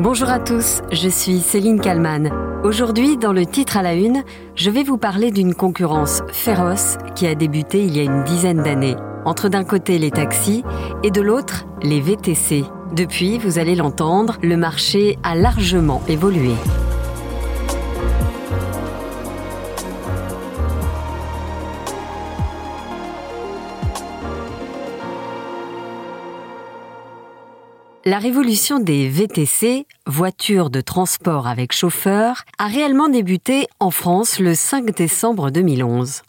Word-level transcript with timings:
Bonjour 0.00 0.30
à 0.30 0.38
tous, 0.38 0.80
je 0.90 1.08
suis 1.08 1.40
Céline 1.40 1.78
Kalman. 1.78 2.30
Aujourd'hui, 2.64 3.18
dans 3.18 3.34
le 3.34 3.44
titre 3.44 3.76
à 3.76 3.82
la 3.82 3.94
une, 3.94 4.24
je 4.54 4.70
vais 4.70 4.84
vous 4.84 4.96
parler 4.96 5.30
d'une 5.30 5.54
concurrence 5.54 6.22
féroce 6.32 6.96
qui 7.14 7.26
a 7.26 7.34
débuté 7.34 7.84
il 7.84 7.94
y 7.94 8.00
a 8.00 8.02
une 8.02 8.24
dizaine 8.24 8.62
d'années, 8.62 8.96
entre 9.26 9.48
d'un 9.48 9.64
côté 9.64 9.98
les 9.98 10.10
taxis 10.10 10.64
et 11.02 11.10
de 11.10 11.20
l'autre 11.20 11.66
les 11.82 12.00
VTC. 12.00 12.64
Depuis, 12.96 13.38
vous 13.38 13.58
allez 13.58 13.74
l'entendre, 13.74 14.38
le 14.42 14.56
marché 14.56 15.18
a 15.22 15.34
largement 15.34 16.02
évolué. 16.08 16.54
La 28.04 28.18
révolution 28.18 28.80
des 28.80 29.08
VTC, 29.08 29.86
voitures 30.08 30.70
de 30.70 30.80
transport 30.80 31.46
avec 31.46 31.72
chauffeur, 31.72 32.42
a 32.58 32.66
réellement 32.66 33.08
débuté 33.08 33.68
en 33.78 33.92
France 33.92 34.40
le 34.40 34.56
5 34.56 34.92
décembre 34.96 35.50
2011, 35.50 36.22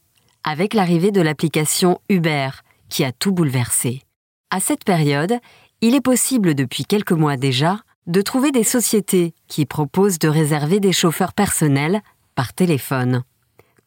avec 0.43 0.75
l'arrivée 0.75 1.09
de 1.09 1.19
l'application 1.19 1.99
Uber, 2.09 2.49
qui 2.89 3.03
a 3.03 3.11
tout 3.11 3.31
bouleversé. 3.31 4.03
À 4.51 4.59
cette 4.59 4.83
période, 4.83 5.39
il 5.81 5.95
est 5.95 6.01
possible 6.01 6.53
depuis 6.53 6.85
quelques 6.85 7.11
mois 7.11 7.37
déjà 7.37 7.79
de 8.05 8.21
trouver 8.21 8.51
des 8.51 8.63
sociétés 8.63 9.33
qui 9.47 9.65
proposent 9.65 10.19
de 10.19 10.27
réserver 10.27 10.79
des 10.79 10.93
chauffeurs 10.93 11.33
personnels 11.33 12.01
par 12.35 12.53
téléphone. 12.53 13.23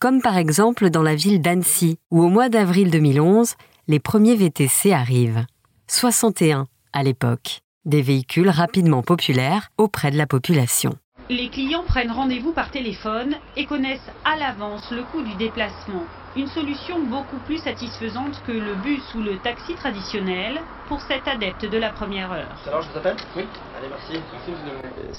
Comme 0.01 0.23
par 0.23 0.39
exemple 0.39 0.91
dans 0.91 1.05
la 1.05 1.15
ville 1.15 1.41
d'Annecy, 1.41 1.99
où 2.11 2.21
au 2.21 2.29
mois 2.31 2.49
d'avril 2.49 2.91
2011, 2.91 3.55
les 3.87 4.01
premiers 4.01 4.35
VTC 4.35 4.93
arrivent. 4.93 5.47
61 5.87 6.67
à 6.93 7.05
l'époque 7.05 7.61
des 7.87 8.03
véhicules 8.03 8.51
rapidement 8.51 9.03
populaires 9.03 9.71
auprès 9.79 10.11
de 10.11 10.19
la 10.19 10.27
population. 10.27 10.93
Les 11.29 11.49
clients 11.49 11.83
prennent 11.85 12.13
rendez-vous 12.13 12.53
par 12.53 12.71
téléphone 12.71 13.35
et 13.57 13.67
connaissent 13.67 14.11
à 14.25 14.37
l'avance 14.37 14.93
le 14.93 15.03
coût 15.03 15.23
du 15.23 15.35
déplacement. 15.35 16.05
Une 16.37 16.47
solution 16.49 17.01
beaucoup 17.03 17.39
plus 17.47 17.59
satisfaisante 17.59 18.43
que 18.47 18.53
le 18.53 18.75
bus 18.75 19.03
ou 19.15 19.23
le 19.23 19.39
taxi 19.39 19.75
traditionnel 19.75 20.61
pour 20.87 21.01
cet 21.01 21.27
adepte 21.27 21.65
de 21.69 21.79
la 21.79 21.91
première 21.91 22.31
heure. 22.31 22.55
Alors 22.67 22.83
je 22.83 22.91
vous 22.91 22.99
appelle 22.99 23.17
Oui. 23.35 23.45
Allez, 23.77 23.89
merci. 23.89 24.21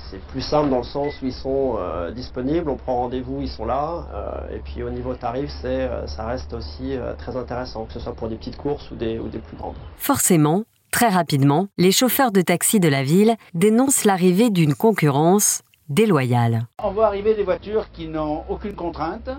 C'est 0.10 0.22
plus 0.28 0.42
simple 0.42 0.70
dans 0.70 0.78
le 0.78 0.84
sens 0.84 1.14
où 1.22 1.26
ils 1.26 1.34
sont 1.34 1.76
euh, 1.80 2.12
disponibles, 2.12 2.70
on 2.70 2.78
prend 2.78 2.98
rendez-vous, 2.98 3.42
ils 3.42 3.50
sont 3.50 3.66
là. 3.66 4.06
Euh, 4.14 4.56
et 4.56 4.60
puis 4.60 4.84
au 4.84 4.90
niveau 4.90 5.14
tarif, 5.16 5.50
c'est, 5.62 5.68
euh, 5.82 6.08
ça 6.08 6.26
reste 6.26 6.54
aussi 6.54 6.96
très 7.18 7.36
intéressant, 7.36 7.86
que 7.86 7.94
ce 7.94 8.00
soit 8.00 8.14
pour 8.14 8.30
des 8.30 8.36
petites 8.36 8.58
courses 8.58 8.90
ou 8.92 8.96
des, 8.96 9.20
ou 9.20 9.28
des 9.28 9.40
plus 9.40 9.58
grandes. 9.58 9.76
Forcément, 9.98 10.64
Très 10.92 11.10
rapidement, 11.10 11.68
les 11.78 11.92
chauffeurs 11.92 12.32
de 12.32 12.42
taxi 12.42 12.80
de 12.80 12.88
la 12.88 13.04
ville 13.04 13.36
dénoncent 13.54 14.06
l'arrivée 14.06 14.50
d'une 14.50 14.74
concurrence 14.74 15.62
déloyale. 15.90 16.66
On 16.84 16.92
voit 16.92 17.08
arriver 17.08 17.36
des 17.36 17.44
voitures 17.44 17.92
qui 17.92 18.08
n'ont 18.08 18.44
aucune 18.50 18.74
contrainte, 18.74 19.30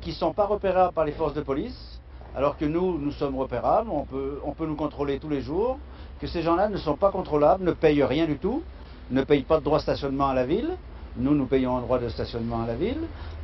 qui 0.00 0.10
ne 0.10 0.14
sont 0.14 0.32
pas 0.32 0.46
repérables 0.46 0.94
par 0.94 1.04
les 1.04 1.12
forces 1.12 1.34
de 1.34 1.40
police, 1.40 2.00
alors 2.36 2.56
que 2.56 2.64
nous, 2.64 2.98
nous 2.98 3.12
sommes 3.12 3.36
repérables, 3.36 3.90
on 3.90 4.04
peut, 4.04 4.40
on 4.44 4.52
peut 4.52 4.66
nous 4.66 4.76
contrôler 4.76 5.18
tous 5.18 5.28
les 5.28 5.40
jours, 5.40 5.78
que 6.20 6.26
ces 6.26 6.42
gens-là 6.42 6.68
ne 6.68 6.76
sont 6.76 6.96
pas 6.96 7.10
contrôlables, 7.10 7.64
ne 7.64 7.72
payent 7.72 8.04
rien 8.04 8.26
du 8.26 8.36
tout, 8.36 8.62
ne 9.10 9.22
payent 9.22 9.42
pas 9.42 9.58
de 9.58 9.64
droit 9.64 9.78
de 9.78 9.82
stationnement 9.82 10.28
à 10.28 10.34
la 10.34 10.46
ville, 10.46 10.76
nous, 11.16 11.34
nous 11.34 11.46
payons 11.46 11.76
un 11.76 11.80
droit 11.80 11.98
de 11.98 12.08
stationnement 12.08 12.62
à 12.62 12.66
la 12.66 12.74
ville, 12.74 13.00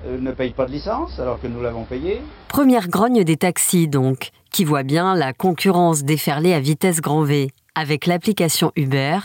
euh, 0.06 0.18
ne 0.18 0.32
payent 0.32 0.52
pas 0.52 0.66
de 0.66 0.72
licence 0.72 1.18
alors 1.18 1.40
que 1.40 1.46
nous 1.46 1.60
l'avons 1.60 1.84
payé. 1.84 2.20
Première 2.48 2.88
grogne 2.88 3.24
des 3.24 3.36
taxis 3.36 3.88
donc, 3.88 4.30
qui 4.50 4.64
voit 4.64 4.82
bien 4.82 5.14
la 5.14 5.32
concurrence 5.32 6.04
déferler 6.04 6.52
à 6.54 6.60
vitesse 6.60 7.00
grand 7.00 7.22
V. 7.22 7.50
Avec 7.74 8.06
l'application 8.06 8.72
Uber, 8.76 9.18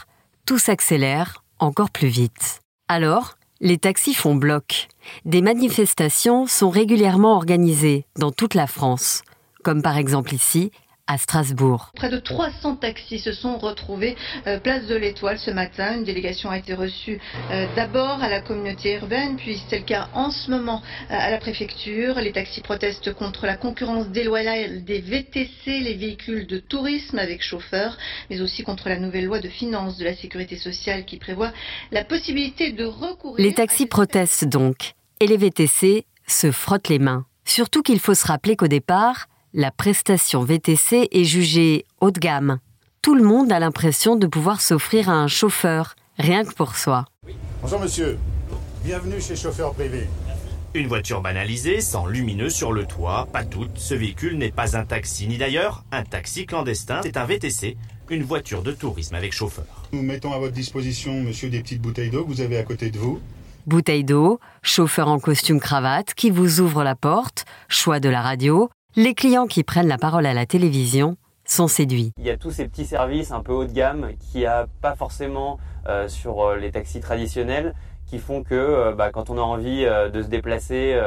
tout 0.46 0.58
s'accélère 0.58 1.44
encore 1.60 1.92
plus 1.92 2.08
vite. 2.08 2.62
Alors, 2.88 3.38
les 3.62 3.78
taxis 3.78 4.16
font 4.16 4.36
bloc. 4.36 4.88
Des 5.24 5.42
manifestations 5.42 6.48
sont 6.48 6.70
régulièrement 6.70 7.36
organisées 7.36 8.06
dans 8.18 8.32
toute 8.32 8.56
la 8.56 8.68
France, 8.68 9.22
comme 9.64 9.82
par 9.82 9.98
exemple 9.98 10.34
ici 10.34 10.72
à 11.12 11.18
Strasbourg. 11.18 11.92
Près 11.96 12.10
de 12.10 12.20
300 12.20 12.78
taxis 12.78 13.20
se 13.20 13.34
sont 13.34 13.58
retrouvés 13.58 14.16
euh, 14.48 14.60
place 14.60 14.88
de 14.88 14.96
l'Étoile 14.96 15.38
ce 15.38 15.52
matin. 15.52 15.96
Une 15.98 16.06
délégation 16.06 16.50
a 16.50 16.58
été 16.58 16.74
reçue 16.74 17.20
euh, 17.52 17.68
d'abord 17.76 18.24
à 18.24 18.30
la 18.30 18.40
communauté 18.40 18.96
urbaine, 18.96 19.36
puis 19.36 19.62
c'est 19.68 19.80
le 19.80 19.84
cas 19.84 20.08
en 20.14 20.32
ce 20.32 20.50
moment 20.50 20.82
euh, 21.12 21.16
à 21.20 21.30
la 21.30 21.38
préfecture. 21.38 22.16
Les 22.22 22.32
taxis 22.32 22.62
protestent 22.62 23.14
contre 23.14 23.46
la 23.46 23.58
concurrence 23.58 24.08
déloyale 24.08 24.86
des 24.86 25.02
VTC, 25.02 25.82
les 25.82 25.96
véhicules 25.96 26.48
de 26.48 26.60
tourisme 26.60 27.20
avec 27.20 27.44
chauffeur, 27.44 27.98
mais 28.30 28.40
aussi 28.40 28.64
contre 28.64 28.88
la 28.88 28.98
nouvelle 28.98 29.26
loi 29.26 29.40
de 29.40 29.50
finances 29.50 29.98
de 29.98 30.06
la 30.06 30.16
sécurité 30.16 30.56
sociale 30.56 31.04
qui 31.04 31.18
prévoit 31.18 31.52
la 31.92 32.06
possibilité 32.06 32.72
de 32.72 32.86
recourir. 32.86 33.46
Les 33.46 33.54
taxis 33.54 33.86
protestent 33.86 34.46
donc 34.46 34.94
et 35.20 35.28
les 35.28 35.38
VTC 35.38 36.06
se 36.26 36.52
frottent 36.52 36.88
les 36.88 37.00
mains. 37.00 37.26
Surtout 37.44 37.82
qu'il 37.82 38.00
faut 38.00 38.14
se 38.14 38.26
rappeler 38.26 38.56
qu'au 38.56 38.68
départ, 38.68 39.28
la 39.54 39.72
prestation 39.72 40.44
VTC 40.44 41.10
est 41.12 41.24
jugée 41.24 41.86
haut 42.00 42.12
de 42.12 42.20
gamme. 42.20 42.60
Tout 43.02 43.16
le 43.16 43.24
monde 43.24 43.52
a 43.52 43.60
l'impression 43.60 44.16
de 44.16 44.28
pouvoir 44.28 44.62
s'offrir 44.62 45.10
à 45.10 45.14
un 45.14 45.28
chauffeur, 45.28 45.96
rien 46.18 46.46
que 46.46 46.54
pour 46.54 46.78
soi. 46.78 47.06
Bonjour 47.62 47.80
monsieur, 47.80 48.18
bienvenue 48.84 49.20
chez 49.20 49.36
Chauffeur 49.36 49.74
Privé. 49.74 50.08
Une 50.74 50.88
voiture 50.88 51.20
banalisée, 51.20 51.82
sans 51.82 52.06
lumineux 52.06 52.50
sur 52.50 52.72
le 52.72 52.86
toit, 52.86 53.28
pas 53.34 53.44
toute. 53.44 53.78
Ce 53.78 53.94
véhicule 53.94 54.38
n'est 54.38 54.52
pas 54.52 54.78
un 54.78 54.86
taxi, 54.86 55.28
ni 55.28 55.38
d'ailleurs 55.38 55.84
un 55.92 56.04
taxi 56.04 56.46
clandestin, 56.46 57.02
c'est 57.04 57.18
un 57.18 57.26
VTC, 57.26 57.76
une 58.10 58.24
voiture 58.24 58.62
de 58.62 58.72
tourisme 58.72 59.16
avec 59.16 59.34
chauffeur. 59.34 59.66
Nous 59.92 60.02
mettons 60.02 60.32
à 60.32 60.40
votre 60.40 60.54
disposition, 60.54 61.22
monsieur, 61.22 61.50
des 61.50 61.60
petites 61.60 61.82
bouteilles 61.82 62.10
d'eau 62.10 62.24
que 62.24 62.30
vous 62.30 62.42
avez 62.42 62.58
à 62.58 62.64
côté 62.64 62.90
de 62.90 62.98
vous. 62.98 63.20
Bouteille 63.68 64.06
d'eau, 64.06 64.40
chauffeur 64.64 65.10
en 65.10 65.20
costume 65.20 65.60
cravate 65.60 66.14
qui 66.14 66.30
vous 66.30 66.62
ouvre 66.62 66.84
la 66.84 66.96
porte, 66.96 67.46
choix 67.68 68.00
de 68.00 68.10
la 68.10 68.22
radio, 68.22 68.70
les 68.96 69.14
clients 69.14 69.48
qui 69.48 69.64
prennent 69.64 69.88
la 69.88 69.98
parole 69.98 70.26
à 70.26 70.34
la 70.34 70.46
télévision 70.46 71.16
sont 71.46 71.68
séduits. 71.68 72.12
Il 72.18 72.26
y 72.26 72.30
a 72.30 72.38
tous 72.38 72.52
ces 72.52 72.68
petits 72.68 72.86
services 72.86 73.32
un 73.32 73.42
peu 73.42 73.54
haut 73.54 73.66
de 73.66 73.72
gamme 73.72 74.12
qui 74.20 74.46
a 74.46 74.68
pas 74.82 74.96
forcément 74.96 75.60
euh, 75.88 76.08
sur 76.08 76.42
euh, 76.42 76.58
les 76.58 76.72
taxis 76.72 77.00
traditionnels 77.00 77.74
qui 78.06 78.20
font 78.20 78.44
que 78.44 78.56
euh, 78.56 78.94
bah, 78.94 79.12
quand 79.12 79.30
on 79.30 79.38
a 79.38 79.42
envie 79.42 79.84
de 79.86 80.22
se 80.22 80.28
déplacer 80.28 81.00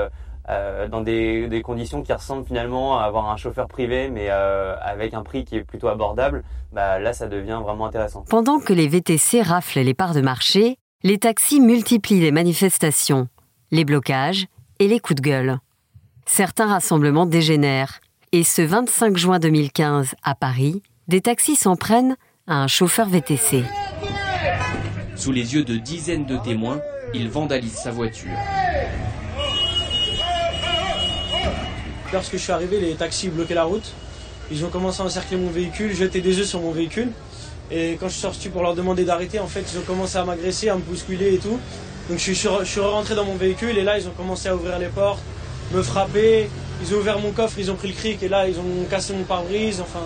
dans 0.91 1.01
des, 1.01 1.63
conditions 1.65 2.03
qui 2.03 2.13
ressemblent 2.13 2.47
finalement 2.47 2.99
à 2.99 3.05
avoir 3.05 3.31
un 3.31 3.37
chauffeur 3.37 3.67
privé 3.67 4.09
mais 4.11 4.29
avec 4.29 5.15
un 5.15 5.23
prix 5.23 5.45
qui 5.45 5.57
est 5.57 5.65
plutôt 5.65 5.89
abordable, 5.89 6.43
bah, 6.73 6.99
là 6.99 7.13
ça 7.13 7.29
devient 7.29 7.61
vraiment 7.63 7.87
intéressant. 7.87 8.25
Pendant 8.29 8.61
que 8.61 8.73
les 8.73 8.89
VTC 8.89 9.43
raflent 9.43 9.81
les 9.81 9.95
parts 9.95 10.15
de 10.15 10.21
marché, 10.21 10.77
les 11.03 11.19
taxis 11.19 11.61
multiplient 11.61 12.21
les 12.21 12.33
manifestations, 12.33 13.29
les 13.71 13.85
blocages 13.85 14.47
et 14.79 14.89
les 14.89 15.01
coups 15.01 15.21
de 15.21 15.29
gueule 15.29 15.59
certains 16.27 16.67
rassemblements 16.67 17.27
dégénèrent. 17.27 18.01
Et 18.33 18.45
ce 18.45 18.63
25 18.63 19.17
juin 19.17 19.39
2015, 19.39 20.15
à 20.23 20.35
Paris, 20.35 20.83
des 21.09 21.21
taxis 21.21 21.57
s'en 21.57 21.77
prennent 21.77 22.17
à 22.47 22.63
un 22.63 22.67
chauffeur 22.67 23.09
VTC. 23.09 23.63
Sous 25.17 25.33
les 25.33 25.55
yeux 25.55 25.65
de 25.65 25.77
dizaines 25.77 26.27
de 26.27 26.37
témoins, 26.37 26.81
il 27.15 27.29
vandalise 27.29 27.75
sa 27.75 27.91
voiture. 27.91 28.37
Lorsque 32.13 32.33
je 32.33 32.39
suis 32.39 32.53
arrivé, 32.53 32.81
les 32.81 32.95
taxis 32.95 33.29
bloquaient 33.29 33.55
la 33.55 33.65
route. 33.65 33.93
Ils 34.51 34.65
ont 34.65 34.69
commencé 34.69 35.01
à 35.03 35.05
encercler 35.05 35.37
mon 35.37 35.51
véhicule, 35.51 35.95
jeter 35.95 36.21
des 36.21 36.39
œufs 36.39 36.47
sur 36.47 36.61
mon 36.61 36.71
véhicule. 36.71 37.11
Et 37.71 37.97
quand 37.99 38.09
je 38.09 38.13
suis 38.13 38.23
sorti 38.23 38.49
pour 38.49 38.63
leur 38.63 38.75
demander 38.75 39.05
d'arrêter, 39.05 39.39
en 39.39 39.47
fait, 39.47 39.65
ils 39.73 39.79
ont 39.79 39.83
commencé 39.83 40.19
à 40.19 40.25
m'agresser, 40.25 40.69
à 40.69 40.77
me 40.77 40.83
bousculer 40.83 41.35
et 41.35 41.39
tout. 41.39 41.59
Donc 42.09 42.19
je 42.19 42.33
suis, 42.33 42.35
je 42.35 42.65
suis 42.65 42.81
rentré 42.81 43.15
dans 43.15 43.25
mon 43.25 43.37
véhicule 43.37 43.79
et 43.79 43.83
là, 43.83 43.99
ils 43.99 44.07
ont 44.07 44.13
commencé 44.13 44.49
à 44.49 44.55
ouvrir 44.55 44.79
les 44.79 44.89
portes, 44.89 45.23
me 45.73 45.83
frapper. 45.83 46.49
Ils 46.83 46.95
ont 46.95 46.99
ouvert 46.99 47.19
mon 47.19 47.31
coffre, 47.31 47.59
ils 47.59 47.71
ont 47.71 47.77
pris 47.77 47.89
le 47.89 47.95
cric 47.95 48.23
et 48.23 48.29
là, 48.29 48.49
ils 48.49 48.59
ont 48.59 48.85
cassé 48.91 49.15
mon 49.15 49.25
pare-brise. 49.25 49.81
Enfin. 49.81 50.01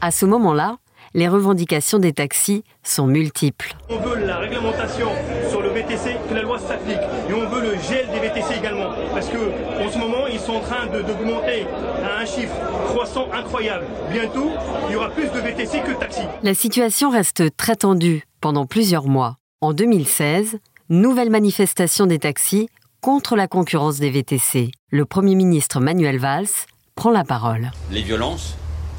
À 0.00 0.10
ce 0.10 0.26
moment-là, 0.26 0.78
les 1.14 1.26
revendications 1.26 1.98
des 1.98 2.12
taxis 2.12 2.62
sont 2.82 3.06
multiples. 3.06 3.74
On 3.88 3.98
veut 3.98 4.24
la 4.24 4.38
réglementation 4.38 5.08
sur 5.48 5.60
le 5.60 5.70
VTC, 5.70 6.16
que 6.28 6.34
la 6.34 6.42
loi 6.42 6.58
s'applique. 6.58 7.00
Et 7.28 7.32
on 7.32 7.48
veut 7.48 7.62
le 7.62 7.74
gel 7.88 8.08
des 8.12 8.20
VTC 8.20 8.58
également. 8.58 8.90
Parce 9.12 9.28
qu'en 9.28 9.90
ce 9.90 9.98
moment, 9.98 10.26
ils 10.26 10.38
sont 10.38 10.52
en 10.52 10.60
train 10.60 10.86
d'augmenter 10.86 11.66
à 12.04 12.20
un 12.20 12.24
chiffre 12.24 12.54
croissant 12.88 13.28
incroyable. 13.32 13.86
Bientôt, 14.12 14.50
il 14.88 14.92
y 14.92 14.96
aura 14.96 15.10
plus 15.10 15.28
de 15.28 15.38
VTC 15.40 15.80
que 15.82 15.90
de 15.90 15.96
taxis. 15.96 16.20
La 16.42 16.54
situation 16.54 17.10
reste 17.10 17.56
très 17.56 17.76
tendue 17.76 18.22
pendant 18.40 18.66
plusieurs 18.66 19.06
mois. 19.06 19.36
En 19.60 19.72
2016, 19.72 20.58
nouvelle 20.90 21.30
manifestation 21.30 22.06
des 22.06 22.20
taxis 22.20 22.68
contre 23.00 23.34
la 23.34 23.48
concurrence 23.48 23.98
des 23.98 24.10
VTC. 24.10 24.70
Le 24.90 25.04
Premier 25.06 25.34
ministre 25.34 25.80
Manuel 25.80 26.18
Valls 26.18 26.66
prend 26.94 27.10
la 27.10 27.24
parole. 27.24 27.70
Les 27.90 28.02
violences 28.02 28.56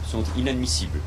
sont 0.08 0.24
inadmissibles. 0.38 1.00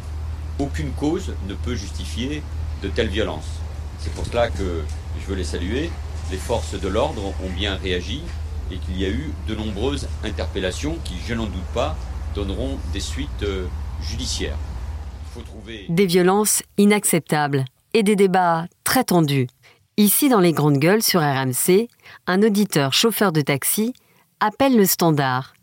Aucune 0.61 0.93
cause 0.93 1.35
ne 1.49 1.55
peut 1.55 1.75
justifier 1.75 2.43
de 2.83 2.89
telles 2.89 3.09
violences. 3.09 3.61
C'est 3.99 4.13
pour 4.15 4.25
cela 4.27 4.49
que 4.49 4.83
je 5.21 5.27
veux 5.27 5.35
les 5.35 5.45
saluer. 5.45 5.91
Les 6.31 6.37
forces 6.37 6.81
de 6.81 6.89
l'ordre 6.89 7.35
ont 7.43 7.51
bien 7.57 7.75
réagi 7.75 8.23
et 8.71 8.77
qu'il 8.79 8.99
y 8.99 9.05
a 9.05 9.11
eu 9.11 9.33
de 9.49 9.55
nombreuses 9.57 10.09
interpellations 10.23 10.97
qui, 11.05 11.15
je 11.27 11.35
n'en 11.35 11.47
doute 11.47 11.71
pas, 11.75 11.97
donneront 12.35 12.79
des 12.93 13.01
suites 13.01 13.43
euh, 13.43 13.67
judiciaires. 14.01 14.57
Des 15.89 16.07
violences 16.07 16.63
inacceptables 16.79 17.65
et 17.93 18.05
des 18.05 18.15
débats 18.15 18.67
très 18.85 19.03
tendus 19.03 19.49
Ici, 19.97 20.29
dans 20.29 20.41
les 20.41 20.53
grandes 20.53 20.79
gueules 20.79 21.03
sur 21.03 21.21
RMC, 21.21 21.89
un 22.27 22.43
auditeur 22.43 22.93
chauffeur 22.93 23.31
de 23.31 23.41
taxi 23.43 23.95
appelle 24.41 24.77
le 24.77 24.87
standard 24.87 25.55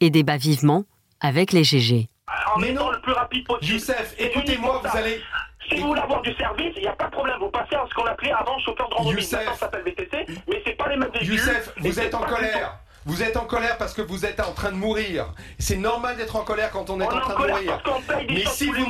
et 0.00 0.08
débat 0.08 0.38
vivement 0.38 0.84
avec 1.20 1.52
les 1.52 1.64
GG. 1.64 2.08
En 2.56 2.62
étant 2.62 2.90
le 2.90 2.98
plus 3.02 3.12
rapide 3.12 3.46
possible. 3.46 3.74
Youssef, 3.74 4.14
écoutez-moi, 4.18 4.80
vous 4.82 4.96
allez. 4.96 5.20
Si 5.68 5.76
vous 5.76 5.88
voulez 5.88 6.00
avoir 6.00 6.22
du 6.22 6.32
service, 6.36 6.72
il 6.76 6.82
n'y 6.82 6.88
a 6.88 6.92
pas 6.92 7.08
de 7.08 7.10
problème. 7.10 7.36
Vous 7.40 7.50
passez 7.50 7.74
à 7.74 7.84
ce 7.86 7.94
qu'on 7.94 8.06
appelait 8.06 8.32
avant 8.32 8.58
chauffeur 8.60 8.88
de 8.88 8.94
randonnée. 8.94 9.20
Youssef. 9.20 9.44
Ça 9.44 9.54
s'appelle 9.54 9.82
VTC, 9.84 10.24
mais 10.48 10.62
c'est 10.64 10.72
pas 10.72 10.88
les 10.88 10.96
mêmes 10.96 11.10
véhicules. 11.12 11.34
Youssef, 11.34 11.74
vous 11.76 12.00
êtes 12.00 12.14
en 12.14 12.22
colère. 12.22 12.78
Vous 13.08 13.22
êtes 13.22 13.36
en 13.38 13.46
colère 13.46 13.78
parce 13.78 13.94
que 13.94 14.02
vous 14.02 14.26
êtes 14.26 14.38
en 14.38 14.52
train 14.52 14.70
de 14.70 14.76
mourir. 14.76 15.32
C'est 15.58 15.76
normal 15.76 16.16
d'être 16.18 16.36
en 16.36 16.44
colère 16.44 16.70
quand 16.70 16.90
on 16.90 17.00
est 17.00 17.04
On 17.04 17.10
en 17.10 17.20
train 17.20 17.34
de 17.42 17.48
mourir. 17.52 17.82
Mais 18.28 18.44
si 18.44 18.66
vous, 18.66 18.86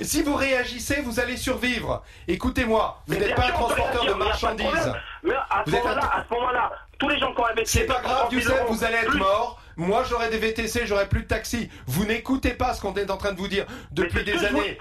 si 0.00 0.22
vous 0.22 0.34
réagissez, 0.34 1.00
vous 1.02 1.20
allez 1.20 1.36
survivre. 1.36 2.02
Écoutez-moi, 2.26 3.00
vous 3.06 3.14
n'êtes 3.14 3.34
pas 3.36 3.46
un 3.46 3.52
transporteur 3.52 4.04
de 4.06 4.12
marchandises. 4.14 4.92
Mais 5.22 5.34
à 5.34 5.62
ce 5.64 5.70
Vous 5.70 5.76
êtes 5.76 5.86
un- 5.86 5.88
moment-là, 5.88 6.10
à 6.12 6.24
ce 6.28 6.34
moment-là, 6.34 6.72
tous 6.98 7.08
les 7.08 7.18
gens 7.20 7.32
qui 7.32 7.40
ont 7.40 7.46
investi. 7.46 7.78
C'est 7.78 7.86
pas 7.86 8.00
grave, 8.00 8.28
30 8.28 8.30
000 8.32 8.42
Youssef, 8.42 8.64
vous 8.68 8.84
allez 8.84 8.96
être 8.96 9.10
plus- 9.10 9.18
mort. 9.20 9.60
Moi, 9.76 10.02
j'aurai 10.10 10.28
des 10.30 10.38
VTC, 10.38 10.84
j'aurai 10.86 11.08
plus 11.08 11.22
de 11.22 11.26
taxi. 11.28 11.70
Vous 11.86 12.04
n'écoutez 12.04 12.50
pas 12.54 12.74
ce 12.74 12.80
qu'on 12.82 12.92
est 12.94 13.10
en 13.10 13.16
train 13.16 13.32
de 13.32 13.38
vous 13.38 13.48
dire 13.48 13.66
depuis 13.92 14.24
des 14.24 14.44
années. 14.44 14.76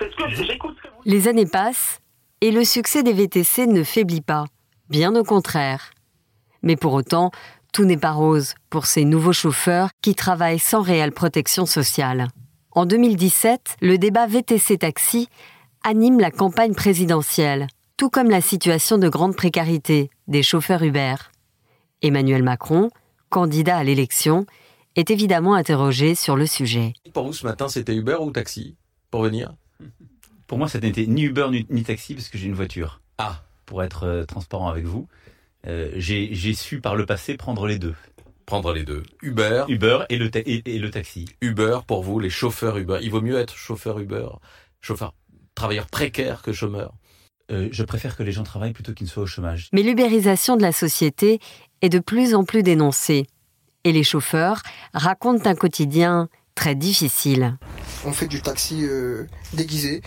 Les 1.06 1.28
années 1.28 1.46
passent 1.46 2.00
et 2.42 2.52
le 2.52 2.66
succès 2.66 3.04
des 3.04 3.14
VTC 3.14 3.68
ne 3.68 3.84
faiblit 3.84 4.22
pas, 4.22 4.46
bien 4.90 5.16
au 5.16 5.24
contraire. 5.24 5.92
Mais 6.64 6.76
pour 6.76 6.94
autant, 6.94 7.32
tout 7.72 7.86
n'est 7.86 7.98
pas 7.98 8.12
rose 8.12 8.56
pour 8.70 8.86
ces 8.86 9.06
nouveaux 9.06 9.34
chauffeurs 9.34 9.90
qui 10.02 10.16
travaillent 10.16 10.60
sans 10.60 10.82
réelle 10.82 11.12
protection 11.12 11.66
sociale. 11.66 12.28
En 12.72 12.86
2017, 12.86 13.78
le 13.82 13.98
débat 13.98 14.28
VTC 14.28 14.78
Taxi 14.78 15.28
anime 15.84 16.20
la 16.20 16.32
campagne 16.32 16.74
présidentielle, 16.74 17.68
tout 17.98 18.10
comme 18.10 18.30
la 18.30 18.42
situation 18.42 18.98
de 18.98 19.10
grande 19.10 19.36
précarité 19.36 20.10
des 20.28 20.44
chauffeurs 20.44 20.84
Uber. 20.84 21.16
Emmanuel 22.02 22.44
Macron, 22.44 22.90
candidat 23.30 23.78
à 23.78 23.84
l'élection, 23.84 24.46
est 24.96 25.12
évidemment 25.12 25.54
interrogé 25.54 26.16
sur 26.16 26.36
le 26.36 26.46
sujet. 26.46 26.94
Pour 27.14 27.26
vous, 27.26 27.34
ce 27.34 27.46
matin, 27.46 27.68
c'était 27.68 27.96
Uber 27.96 28.18
ou 28.20 28.32
taxi 28.32 28.76
pour 29.12 29.24
venir? 29.24 29.54
Pour 30.48 30.58
moi, 30.58 30.68
ça 30.68 30.80
n'était 30.80 31.06
ni 31.06 31.24
Uber 31.24 31.48
ni, 31.52 31.66
ni 31.70 31.84
taxi 31.84 32.16
parce 32.16 32.30
que 32.30 32.38
j'ai 32.38 32.48
une 32.48 32.56
voiture. 32.56 33.02
Ah. 33.18 33.44
Pour 33.66 33.84
être 33.84 34.04
euh, 34.04 34.26
transparent 34.26 34.68
avec 34.68 34.86
vous, 34.86 35.08
Euh, 35.68 35.92
j'ai 35.96 36.54
su 36.54 36.80
par 36.82 36.96
le 36.96 37.06
passé 37.06 37.36
prendre 37.38 37.68
les 37.68 37.78
deux. 37.80 37.96
Prendre 38.46 38.74
les 38.74 38.84
deux. 38.84 39.04
Uber. 39.22 39.66
Uber 39.68 40.00
et 40.10 40.18
le, 40.18 40.32
ta- 40.32 40.40
et, 40.40 40.64
et 40.66 40.80
le 40.80 40.90
taxi. 40.90 41.26
Uber, 41.42 41.80
pour 41.86 42.02
vous, 42.04 42.20
les 42.20 42.30
chauffeurs 42.30 42.78
Uber. 42.78 42.98
Il 43.02 43.12
vaut 43.12 43.22
mieux 43.22 43.38
être 43.38 43.56
chauffeur 43.56 44.00
Uber, 44.00 44.28
chauffeur, 44.82 45.14
travailleur 45.56 45.86
précaire 45.88 46.42
que 46.42 46.52
chômeur. 46.54 46.94
Euh, 47.52 47.68
je 47.72 47.84
préfère 47.84 48.16
que 48.16 48.24
les 48.24 48.32
gens 48.32 48.44
travaillent 48.44 48.74
plutôt 48.74 48.94
qu'ils 48.94 49.06
ne 49.06 49.12
soient 49.12 49.24
au 49.24 49.28
chômage. 49.28 49.70
Mais 49.74 49.84
l'ubérisation 49.84 50.56
de 50.56 50.62
la 50.62 50.72
société 50.72 51.40
est 51.82 51.90
de 51.90 52.00
plus 52.00 52.34
en 52.34 52.44
plus 52.44 52.64
dénoncée. 52.64 53.28
Et 53.84 53.92
les 53.92 54.04
chauffeurs 54.04 54.62
racontent 54.94 55.50
un 55.50 55.56
quotidien 55.56 56.28
très 56.56 56.76
difficile. 56.76 57.58
On 58.06 58.12
fait 58.12 58.28
du 58.28 58.42
taxi 58.42 58.84
euh, 58.84 59.26
déguisé 59.54 60.02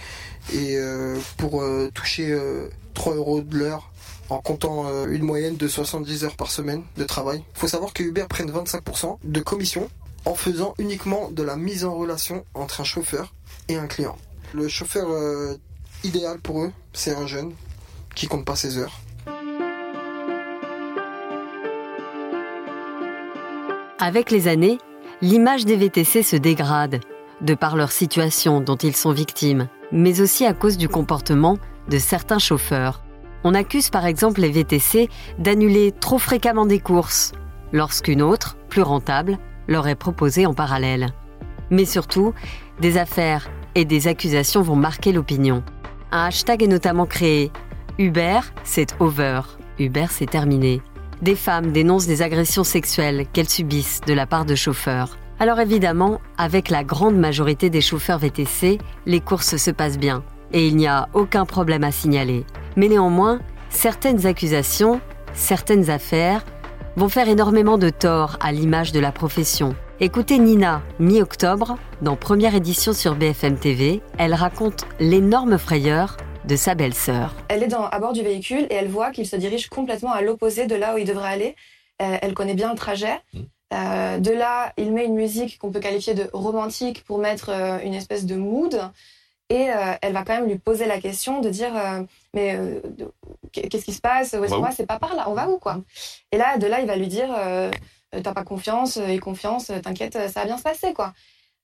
et 0.52 0.76
euh, 0.76 1.18
pour 1.36 1.62
euh, 1.62 1.90
toucher 1.94 2.30
euh, 2.32 2.68
3 2.94 3.14
euros 3.14 3.40
de 3.40 3.56
l'heure 3.56 3.91
en 4.32 4.40
comptant 4.40 4.86
euh, 4.86 5.06
une 5.08 5.22
moyenne 5.22 5.56
de 5.56 5.68
70 5.68 6.24
heures 6.24 6.36
par 6.36 6.50
semaine 6.50 6.82
de 6.96 7.04
travail. 7.04 7.44
Il 7.54 7.60
faut 7.60 7.68
savoir 7.68 7.92
que 7.92 8.02
Uber 8.02 8.24
prenne 8.28 8.50
25% 8.50 9.18
de 9.22 9.40
commission 9.40 9.90
en 10.24 10.34
faisant 10.34 10.74
uniquement 10.78 11.30
de 11.30 11.42
la 11.42 11.56
mise 11.56 11.84
en 11.84 11.94
relation 11.94 12.44
entre 12.54 12.80
un 12.80 12.84
chauffeur 12.84 13.34
et 13.68 13.76
un 13.76 13.86
client. 13.86 14.16
Le 14.54 14.68
chauffeur 14.68 15.10
euh, 15.10 15.56
idéal 16.04 16.38
pour 16.38 16.62
eux, 16.62 16.72
c'est 16.92 17.14
un 17.14 17.26
jeune 17.26 17.52
qui 18.14 18.26
compte 18.26 18.44
pas 18.44 18.56
ses 18.56 18.78
heures. 18.78 19.00
Avec 23.98 24.30
les 24.30 24.48
années, 24.48 24.78
l'image 25.20 25.64
des 25.64 25.76
VTC 25.76 26.22
se 26.22 26.36
dégrade, 26.36 27.00
de 27.40 27.54
par 27.54 27.76
leur 27.76 27.92
situation 27.92 28.60
dont 28.60 28.76
ils 28.76 28.96
sont 28.96 29.12
victimes, 29.12 29.68
mais 29.92 30.20
aussi 30.20 30.44
à 30.46 30.54
cause 30.54 30.76
du 30.76 30.88
comportement 30.88 31.58
de 31.88 31.98
certains 31.98 32.38
chauffeurs. 32.38 33.02
On 33.44 33.54
accuse 33.54 33.90
par 33.90 34.06
exemple 34.06 34.40
les 34.40 34.50
VTC 34.50 35.08
d'annuler 35.38 35.92
trop 35.92 36.18
fréquemment 36.18 36.66
des 36.66 36.78
courses, 36.78 37.32
lorsqu'une 37.72 38.22
autre, 38.22 38.56
plus 38.68 38.82
rentable, 38.82 39.38
leur 39.68 39.88
est 39.88 39.96
proposée 39.96 40.46
en 40.46 40.54
parallèle. 40.54 41.08
Mais 41.70 41.84
surtout, 41.84 42.34
des 42.80 42.98
affaires 42.98 43.50
et 43.74 43.84
des 43.84 44.08
accusations 44.08 44.62
vont 44.62 44.76
marquer 44.76 45.12
l'opinion. 45.12 45.62
Un 46.10 46.26
hashtag 46.26 46.62
est 46.62 46.68
notamment 46.68 47.06
créé. 47.06 47.50
Uber, 47.98 48.40
c'est 48.64 48.94
over. 49.00 49.40
Uber, 49.78 50.06
c'est 50.10 50.30
terminé. 50.30 50.82
Des 51.22 51.36
femmes 51.36 51.72
dénoncent 51.72 52.06
des 52.06 52.22
agressions 52.22 52.64
sexuelles 52.64 53.26
qu'elles 53.32 53.48
subissent 53.48 54.00
de 54.06 54.12
la 54.12 54.26
part 54.26 54.44
de 54.44 54.54
chauffeurs. 54.54 55.16
Alors 55.38 55.60
évidemment, 55.60 56.20
avec 56.36 56.68
la 56.68 56.84
grande 56.84 57.16
majorité 57.16 57.70
des 57.70 57.80
chauffeurs 57.80 58.18
VTC, 58.18 58.78
les 59.06 59.20
courses 59.20 59.56
se 59.56 59.70
passent 59.70 59.98
bien 59.98 60.22
et 60.52 60.66
il 60.66 60.76
n'y 60.76 60.86
a 60.86 61.08
aucun 61.14 61.46
problème 61.46 61.84
à 61.84 61.92
signaler. 61.92 62.44
Mais 62.76 62.88
néanmoins, 62.88 63.40
certaines 63.68 64.26
accusations, 64.26 65.00
certaines 65.34 65.90
affaires 65.90 66.44
vont 66.96 67.08
faire 67.08 67.28
énormément 67.28 67.78
de 67.78 67.90
tort 67.90 68.36
à 68.40 68.52
l'image 68.52 68.92
de 68.92 69.00
la 69.00 69.12
profession. 69.12 69.74
Écoutez 70.00 70.38
Nina, 70.38 70.82
mi-octobre, 70.98 71.76
dans 72.00 72.16
première 72.16 72.54
édition 72.54 72.92
sur 72.92 73.14
BFM 73.14 73.58
TV, 73.58 74.00
elle 74.18 74.34
raconte 74.34 74.86
l'énorme 74.98 75.58
frayeur 75.58 76.16
de 76.44 76.56
sa 76.56 76.74
belle-sœur. 76.74 77.34
Elle 77.48 77.62
est 77.62 77.68
dans, 77.68 77.84
à 77.84 77.98
bord 77.98 78.12
du 78.12 78.22
véhicule 78.22 78.66
et 78.70 78.74
elle 78.74 78.88
voit 78.88 79.10
qu'il 79.10 79.26
se 79.26 79.36
dirige 79.36 79.68
complètement 79.68 80.12
à 80.12 80.22
l'opposé 80.22 80.66
de 80.66 80.74
là 80.74 80.94
où 80.94 80.98
il 80.98 81.06
devrait 81.06 81.28
aller. 81.28 81.56
Euh, 82.00 82.16
elle 82.20 82.34
connaît 82.34 82.54
bien 82.54 82.70
le 82.70 82.76
trajet. 82.76 83.20
Euh, 83.72 84.18
de 84.18 84.30
là, 84.32 84.72
il 84.76 84.92
met 84.92 85.04
une 85.04 85.14
musique 85.14 85.58
qu'on 85.58 85.70
peut 85.70 85.80
qualifier 85.80 86.14
de 86.14 86.28
romantique 86.32 87.04
pour 87.04 87.18
mettre 87.18 87.50
euh, 87.50 87.78
une 87.84 87.94
espèce 87.94 88.26
de 88.26 88.34
mood. 88.34 88.80
Et 89.48 89.70
euh, 89.70 89.94
elle 90.00 90.12
va 90.12 90.24
quand 90.24 90.34
même 90.34 90.46
lui 90.48 90.58
poser 90.58 90.86
la 90.86 90.98
question 91.00 91.40
de 91.40 91.50
dire 91.50 91.76
euh, 91.76 92.02
mais 92.32 92.56
euh, 92.56 92.80
qu'est-ce 93.52 93.84
qui 93.84 93.92
se 93.92 94.00
passe? 94.00 94.32
Où 94.38 94.42
est-ce 94.44 94.54
qu'on 94.54 94.62
va? 94.62 94.70
C'est 94.72 94.86
pas 94.86 94.98
par 94.98 95.14
là. 95.14 95.28
On 95.28 95.34
va 95.34 95.48
où 95.48 95.58
quoi? 95.58 95.78
Et 96.30 96.38
là, 96.38 96.56
de 96.56 96.66
là, 96.66 96.80
il 96.80 96.86
va 96.86 96.96
lui 96.96 97.08
dire 97.08 97.28
euh, 97.36 97.70
t'as 98.22 98.32
pas 98.32 98.44
confiance 98.44 98.96
et 98.96 99.18
confiance, 99.18 99.70
t'inquiète, 99.82 100.14
ça 100.14 100.40
va 100.40 100.44
bien 100.46 100.56
se 100.58 100.62
passer 100.62 100.92
quoi. 100.94 101.12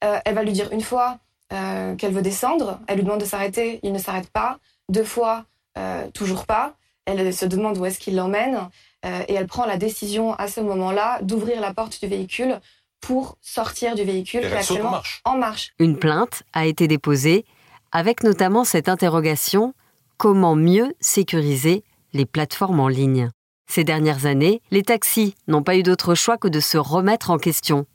Euh, 0.04 0.19
elle 0.25 0.34
va 0.34 0.42
lui 0.42 0.52
dire 0.52 0.70
une 0.72 0.80
fois 0.82 1.19
euh, 1.52 1.94
qu'elle 1.96 2.12
veut 2.12 2.22
descendre, 2.22 2.78
elle 2.86 2.96
lui 2.96 3.04
demande 3.04 3.20
de 3.20 3.25
s'arrêter, 3.26 3.81
il 3.82 3.92
ne 3.92 3.98
s'arrête 3.98 4.31
pas. 4.31 4.58
Deux 4.90 5.04
fois, 5.04 5.44
euh, 5.76 6.08
toujours 6.12 6.46
pas. 6.46 6.74
Elle 7.06 7.32
se 7.32 7.46
demande 7.46 7.78
où 7.78 7.86
est-ce 7.86 7.98
qu'il 7.98 8.17
l'emmène 8.17 8.69
euh, 9.06 9.22
et 9.29 9.34
elle 9.34 9.46
prend 9.46 9.64
la 9.64 9.76
décision 9.79 10.34
à 10.34 10.46
ce 10.46 10.60
moment-là 10.60 11.20
d'ouvrir 11.22 11.60
la 11.60 11.72
porte 11.72 11.98
du 12.00 12.06
véhicule 12.06 12.60
pour 13.00 13.38
sortir 13.41 13.94
du 13.94 14.05
véhicule 14.05 14.41
qui 14.41 14.46
est 14.46 14.56
actuellement 14.56 14.91
marche. 14.91 15.20
en 15.24 15.36
marche. 15.36 15.72
Une 15.79 15.98
plainte 15.98 16.43
a 16.53 16.67
été 16.67 16.86
déposée, 16.88 17.44
avec 17.92 18.22
notamment 18.22 18.64
cette 18.64 18.88
interrogation 18.88 19.74
comment 20.16 20.56
mieux 20.56 20.94
sécuriser 21.00 21.84
les 22.12 22.26
plateformes 22.26 22.80
en 22.80 22.88
ligne? 22.88 23.30
Ces 23.66 23.84
dernières 23.84 24.26
années, 24.26 24.62
les 24.70 24.82
taxis 24.82 25.34
n'ont 25.46 25.62
pas 25.62 25.76
eu 25.76 25.82
d'autre 25.82 26.14
choix 26.14 26.38
que 26.38 26.48
de 26.48 26.60
se 26.60 26.78
remettre 26.78 27.30
en 27.30 27.38
question 27.38 27.86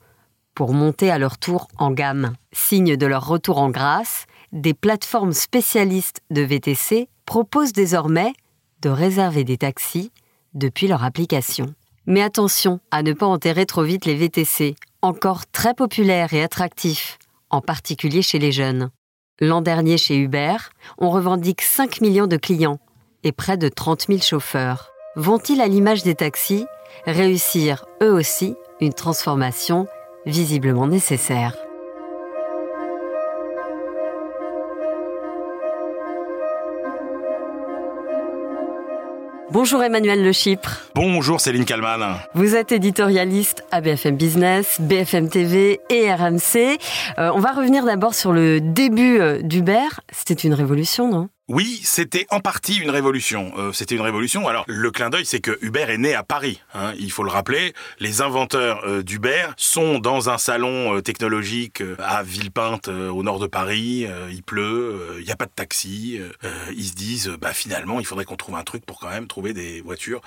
pour 0.54 0.72
monter 0.72 1.10
à 1.10 1.18
leur 1.18 1.36
tour 1.36 1.68
en 1.78 1.90
gamme. 1.90 2.34
Signe 2.52 2.96
de 2.96 3.06
leur 3.06 3.26
retour 3.26 3.58
en 3.58 3.70
grâce, 3.70 4.26
des 4.52 4.72
plateformes 4.72 5.32
spécialistes 5.32 6.20
de 6.30 6.42
VTC 6.42 7.08
proposent 7.26 7.72
désormais 7.72 8.32
de 8.80 8.88
réserver 8.88 9.42
des 9.42 9.58
taxis 9.58 10.12
depuis 10.54 10.86
leur 10.86 11.02
application. 11.02 11.74
Mais 12.06 12.22
attention 12.22 12.80
à 12.90 13.02
ne 13.02 13.12
pas 13.12 13.26
enterrer 13.26 13.66
trop 13.66 13.82
vite 13.82 14.04
les 14.04 14.14
VTC, 14.14 14.76
encore 15.02 15.46
très 15.46 15.74
populaires 15.74 16.34
et 16.34 16.42
attractifs, 16.42 17.18
en 17.50 17.60
particulier 17.60 18.22
chez 18.22 18.38
les 18.38 18.52
jeunes. 18.52 18.90
L'an 19.40 19.62
dernier 19.62 19.98
chez 19.98 20.16
Uber, 20.16 20.56
on 20.98 21.10
revendique 21.10 21.62
5 21.62 22.00
millions 22.00 22.28
de 22.28 22.36
clients 22.36 22.78
et 23.24 23.32
près 23.32 23.56
de 23.56 23.68
30 23.68 24.06
000 24.08 24.20
chauffeurs. 24.20 24.92
Vont-ils, 25.16 25.60
à 25.60 25.66
l'image 25.66 26.04
des 26.04 26.14
taxis, 26.14 26.66
réussir 27.04 27.84
eux 28.02 28.12
aussi 28.12 28.54
une 28.80 28.92
transformation 28.92 29.86
visiblement 30.24 30.86
nécessaire? 30.86 31.63
Bonjour 39.54 39.84
Emmanuel 39.84 40.24
Le 40.24 40.32
Chypre. 40.32 40.80
Bonjour 40.96 41.40
Céline 41.40 41.64
Kalman. 41.64 42.16
Vous 42.34 42.56
êtes 42.56 42.72
éditorialiste 42.72 43.62
à 43.70 43.80
BFM 43.80 44.16
Business, 44.16 44.80
BFM 44.80 45.28
TV 45.28 45.78
et 45.90 46.12
RMC. 46.12 46.80
Euh, 47.18 47.30
on 47.32 47.38
va 47.38 47.52
revenir 47.52 47.84
d'abord 47.84 48.16
sur 48.16 48.32
le 48.32 48.60
début 48.60 49.20
euh, 49.20 49.40
d'Uber. 49.42 49.86
C'était 50.10 50.34
une 50.34 50.54
révolution, 50.54 51.08
non? 51.08 51.28
Oui, 51.46 51.78
c'était 51.84 52.26
en 52.30 52.40
partie 52.40 52.78
une 52.78 52.88
révolution. 52.88 53.52
Euh, 53.58 53.70
c'était 53.70 53.96
une 53.96 54.00
révolution. 54.00 54.48
Alors, 54.48 54.64
le 54.66 54.90
clin 54.90 55.10
d'œil, 55.10 55.26
c'est 55.26 55.40
que 55.40 55.58
Uber 55.60 55.84
est 55.90 55.98
né 55.98 56.14
à 56.14 56.22
Paris. 56.22 56.62
Hein, 56.72 56.94
il 56.98 57.12
faut 57.12 57.22
le 57.22 57.30
rappeler. 57.30 57.74
Les 57.98 58.22
inventeurs 58.22 58.80
euh, 58.86 59.02
d'Uber 59.02 59.48
sont 59.58 59.98
dans 59.98 60.30
un 60.30 60.38
salon 60.38 60.96
euh, 60.96 61.02
technologique 61.02 61.82
à 61.98 62.22
Villepinte, 62.22 62.88
au 62.88 63.22
nord 63.22 63.40
de 63.40 63.46
Paris. 63.46 64.06
Il 64.30 64.42
pleut, 64.42 65.16
il 65.18 65.24
n'y 65.26 65.32
a 65.32 65.36
pas 65.36 65.44
de 65.44 65.52
taxi. 65.54 66.18
ils 66.74 66.86
se 66.86 66.94
disent, 66.94 67.36
bah 67.38 67.52
finalement, 67.52 68.00
il 68.00 68.06
faudrait 68.06 68.24
qu'on 68.24 68.36
trouve 68.36 68.56
un 68.56 68.62
truc 68.62 68.86
pour 68.86 68.98
quand 68.98 69.10
même 69.10 69.26
trouver 69.26 69.52
des 69.52 69.82
voitures 69.82 70.22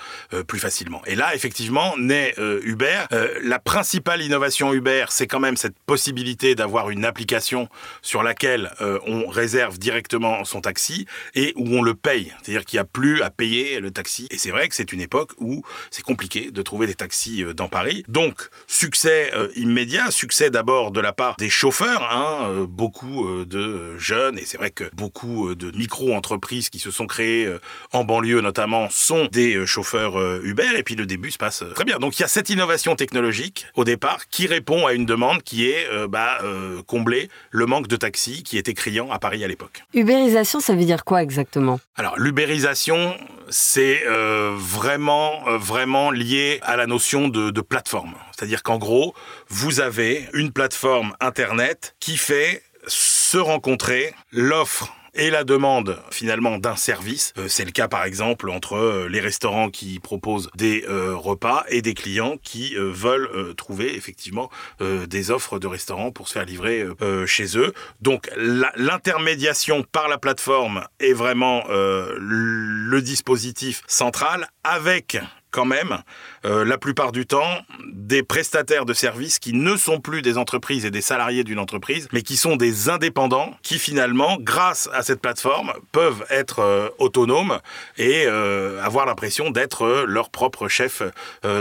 plus 0.46 0.60
facilement. 0.60 1.02
Et 1.06 1.16
là, 1.16 1.34
effectivement, 1.34 1.96
naît 1.98 2.34
Uber. 2.62 3.06
La 3.42 3.58
principale 3.58 4.22
innovation 4.22 4.72
Uber, 4.72 5.06
c'est 5.08 5.26
quand 5.26 5.40
même 5.40 5.56
cette 5.56 5.78
possibilité 5.86 6.54
d'avoir 6.54 6.90
une 6.90 7.04
application 7.04 7.68
sur 8.02 8.22
laquelle 8.22 8.70
on 9.06 9.26
réserve 9.26 9.78
directement 9.78 10.44
son 10.44 10.60
taxi 10.60 11.07
et 11.34 11.52
où 11.56 11.66
on 11.76 11.82
le 11.82 11.94
paye. 11.94 12.32
C'est-à-dire 12.42 12.64
qu'il 12.64 12.76
n'y 12.76 12.82
a 12.82 12.84
plus 12.84 13.22
à 13.22 13.30
payer 13.30 13.80
le 13.80 13.90
taxi. 13.90 14.26
Et 14.30 14.38
c'est 14.38 14.50
vrai 14.50 14.68
que 14.68 14.74
c'est 14.74 14.92
une 14.92 15.00
époque 15.00 15.32
où 15.38 15.62
c'est 15.90 16.02
compliqué 16.02 16.50
de 16.50 16.62
trouver 16.62 16.86
des 16.86 16.94
taxis 16.94 17.42
euh, 17.42 17.54
dans 17.54 17.68
Paris. 17.68 18.04
Donc, 18.08 18.48
succès 18.66 19.30
euh, 19.34 19.48
immédiat, 19.56 20.10
succès 20.10 20.50
d'abord 20.50 20.90
de 20.90 21.00
la 21.00 21.12
part 21.12 21.36
des 21.36 21.50
chauffeurs, 21.50 22.08
hein, 22.10 22.48
euh, 22.50 22.66
beaucoup 22.66 23.28
de 23.44 23.96
jeunes, 23.98 24.38
et 24.38 24.44
c'est 24.44 24.58
vrai 24.58 24.70
que 24.70 24.84
beaucoup 24.94 25.54
de 25.54 25.76
micro-entreprises 25.76 26.68
qui 26.68 26.78
se 26.78 26.90
sont 26.90 27.06
créées 27.06 27.48
en 27.92 28.04
banlieue 28.04 28.40
notamment 28.40 28.88
sont 28.90 29.26
des 29.26 29.66
chauffeurs 29.66 30.18
Uber, 30.42 30.76
et 30.76 30.82
puis 30.82 30.94
le 30.94 31.06
début 31.06 31.30
se 31.30 31.38
passe 31.38 31.64
très 31.74 31.84
bien. 31.84 31.98
Donc 31.98 32.18
il 32.18 32.22
y 32.22 32.24
a 32.24 32.28
cette 32.28 32.50
innovation 32.50 32.96
technologique 32.96 33.66
au 33.74 33.84
départ 33.84 34.28
qui 34.28 34.46
répond 34.46 34.86
à 34.86 34.92
une 34.92 35.06
demande 35.06 35.42
qui 35.42 35.68
est 35.68 35.86
bah, 36.08 36.38
combler 36.86 37.28
le 37.50 37.66
manque 37.66 37.88
de 37.88 37.96
taxis 37.96 38.42
qui 38.42 38.58
était 38.58 38.74
criant 38.74 39.10
à 39.10 39.18
Paris 39.18 39.44
à 39.44 39.48
l'époque. 39.48 39.84
Ubérisation, 39.94 40.60
ça 40.60 40.74
veut 40.74 40.84
dire 40.84 40.97
quoi 41.04 41.22
exactement? 41.22 41.80
Alors 41.96 42.18
l'ubérisation, 42.18 43.16
c'est 43.48 44.06
euh, 44.06 44.54
vraiment, 44.56 45.46
euh, 45.48 45.58
vraiment 45.58 46.10
lié 46.10 46.60
à 46.62 46.76
la 46.76 46.86
notion 46.86 47.28
de, 47.28 47.50
de 47.50 47.60
plateforme. 47.60 48.14
C'est-à-dire 48.36 48.62
qu'en 48.62 48.78
gros, 48.78 49.14
vous 49.48 49.80
avez 49.80 50.28
une 50.34 50.52
plateforme 50.52 51.14
Internet 51.20 51.94
qui 52.00 52.16
fait 52.16 52.62
se 52.86 53.38
rencontrer 53.38 54.14
l'offre 54.32 54.92
et 55.14 55.30
la 55.30 55.44
demande 55.44 55.98
finalement 56.10 56.58
d'un 56.58 56.76
service. 56.76 57.32
Euh, 57.38 57.48
c'est 57.48 57.64
le 57.64 57.70
cas 57.70 57.88
par 57.88 58.04
exemple 58.04 58.50
entre 58.50 58.74
euh, 58.74 59.08
les 59.08 59.20
restaurants 59.20 59.70
qui 59.70 59.98
proposent 59.98 60.50
des 60.54 60.84
euh, 60.88 61.14
repas 61.14 61.64
et 61.68 61.82
des 61.82 61.94
clients 61.94 62.36
qui 62.42 62.74
veulent 62.76 63.54
trouver 63.56 63.94
effectivement 63.96 64.50
des 64.80 65.30
offres 65.30 65.58
de 65.58 65.66
restaurants 65.66 66.10
pour 66.10 66.28
se 66.28 66.34
faire 66.34 66.44
livrer 66.44 66.86
chez 67.26 67.58
eux. 67.58 67.72
Donc 68.00 68.30
l'intermédiation 68.36 69.82
par 69.82 70.08
la 70.08 70.18
plateforme 70.18 70.84
est 71.00 71.12
vraiment 71.12 71.64
le 71.68 73.00
dispositif 73.00 73.82
central 73.86 74.48
avec 74.64 75.18
quand 75.50 75.64
même, 75.64 75.98
euh, 76.44 76.64
la 76.64 76.78
plupart 76.78 77.12
du 77.12 77.26
temps, 77.26 77.62
des 77.92 78.22
prestataires 78.22 78.84
de 78.84 78.92
services 78.92 79.38
qui 79.38 79.52
ne 79.52 79.76
sont 79.76 80.00
plus 80.00 80.22
des 80.22 80.38
entreprises 80.38 80.84
et 80.84 80.90
des 80.90 81.00
salariés 81.00 81.44
d'une 81.44 81.58
entreprise, 81.58 82.08
mais 82.12 82.22
qui 82.22 82.36
sont 82.36 82.56
des 82.56 82.88
indépendants 82.88 83.54
qui 83.62 83.78
finalement, 83.78 84.36
grâce 84.40 84.88
à 84.92 85.02
cette 85.02 85.20
plateforme, 85.20 85.72
peuvent 85.92 86.24
être 86.30 86.60
euh, 86.60 86.88
autonomes 86.98 87.58
et 87.96 88.24
euh, 88.26 88.82
avoir 88.82 89.06
l'impression 89.06 89.50
d'être 89.50 90.04
leur 90.06 90.30
propre 90.30 90.68
chef 90.68 91.02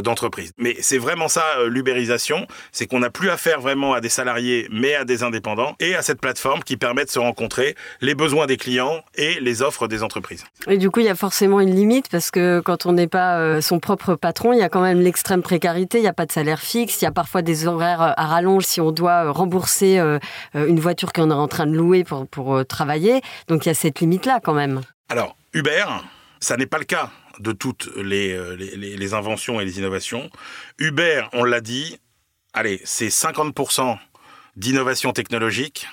d'entreprise. 0.04 0.52
Mais 0.58 0.76
c'est 0.80 0.98
vraiment 0.98 1.28
ça 1.28 1.44
l'ubérisation, 1.66 2.48
c'est 2.72 2.88
qu'on 2.88 3.00
n'a 3.00 3.10
plus 3.10 3.30
affaire 3.30 3.62
vraiment 3.62 3.94
à 3.94 4.02
des 4.02 4.10
salariés, 4.10 4.68
mais 4.72 4.96
à 4.96 5.06
des 5.06 5.24
indépendants 5.24 5.76
et 5.80 5.96
à 5.96 6.02
cette 6.02 6.20
plateforme 6.20 6.64
qui 6.64 6.78
permet 6.78 7.06
de 7.06 7.10
se 7.10 7.20
rencontrer 7.20 7.76
les 8.02 8.16
besoins 8.16 8.46
des 8.46 8.58
clients 8.58 9.04
et 9.16 9.40
les 9.40 9.62
offres 9.62 9.88
des 9.88 10.04
entreprises. 10.04 10.44
Et 10.68 10.78
du 10.78 10.90
coup, 10.90 11.00
il 11.00 11.06
y 11.06 11.10
a 11.10 11.16
forcément 11.16 11.60
une 11.60 11.76
limite 11.76 12.10
parce 12.10 12.32
que 12.32 12.62
quand 12.62 12.86
on 12.86 12.94
n'est 12.94 13.08
pas 13.08 13.40
euh, 13.40 13.62
son 13.78 13.80
propre 13.80 14.16
patron, 14.16 14.54
il 14.54 14.60
y 14.60 14.64
a 14.64 14.70
quand 14.70 14.82
même 14.82 15.02
l'extrême 15.02 15.44
précarité, 15.44 16.00
il 16.00 16.02
n'y 16.02 16.08
a 16.08 16.14
pas 16.14 16.26
de 16.26 16.32
salaire 16.32 16.60
fixe, 16.60 17.02
il 17.02 17.06
y 17.06 17.08
a 17.08 17.12
parfois 17.12 17.44
des 17.44 17.68
horaires 17.68 18.02
euh, 18.02 18.12
à 18.18 18.26
rallonge 18.26 18.64
si 18.64 18.82
on 18.82 18.92
doit 18.92 19.26
euh, 19.26 19.32
rembourser 19.32 20.00
euh, 20.00 20.18
une 20.56 20.80
voiture 20.80 21.14
qu'on 21.14 21.30
est 21.30 21.34
en 21.34 21.48
train 21.48 21.68
de 21.68 21.76
louer 21.76 22.04
pour, 22.04 22.28
pour 22.28 22.66
travailler. 22.66 23.22
Donc 23.48 23.66
il 23.66 23.70
y 23.70 23.72
a 23.72 23.76
cette 23.76 24.00
limite-là 24.00 24.40
quand 24.44 24.54
même. 24.54 24.82
Alors, 25.10 25.36
Uber, 25.54 25.86
ça 26.40 26.58
n'est 26.58 26.66
pas 26.66 26.80
le 26.80 26.86
cas 26.86 27.12
de 27.40 27.52
toutes 27.52 27.90
les, 27.98 28.36
les, 28.58 28.98
les- 28.98 29.14
inventions 29.14 29.62
et 29.62 29.66
les 29.66 29.78
innovations. 29.78 30.30
Uber, 30.80 31.26
on 31.34 31.44
l'a 31.44 31.62
dit, 31.62 32.00
allez, 32.54 32.82
c'est 32.84 33.10
50% 33.10 33.96
d'innovation 34.56 35.14
technologique 35.14 35.88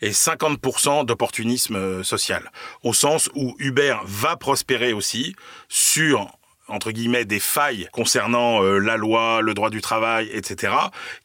et 0.00 0.12
50% 0.12 1.04
d'opportunisme 1.04 2.02
social. 2.02 2.50
Au 2.82 2.94
sens 2.94 3.28
où 3.34 3.54
Uber 3.58 3.96
va 4.04 4.36
prospérer 4.36 4.94
aussi 4.94 5.36
sur 5.68 6.38
entre 6.72 6.90
guillemets 6.90 7.24
des 7.24 7.38
failles 7.38 7.88
concernant 7.92 8.62
euh, 8.62 8.78
la 8.78 8.96
loi, 8.96 9.40
le 9.42 9.54
droit 9.54 9.70
du 9.70 9.80
travail, 9.80 10.28
etc., 10.32 10.72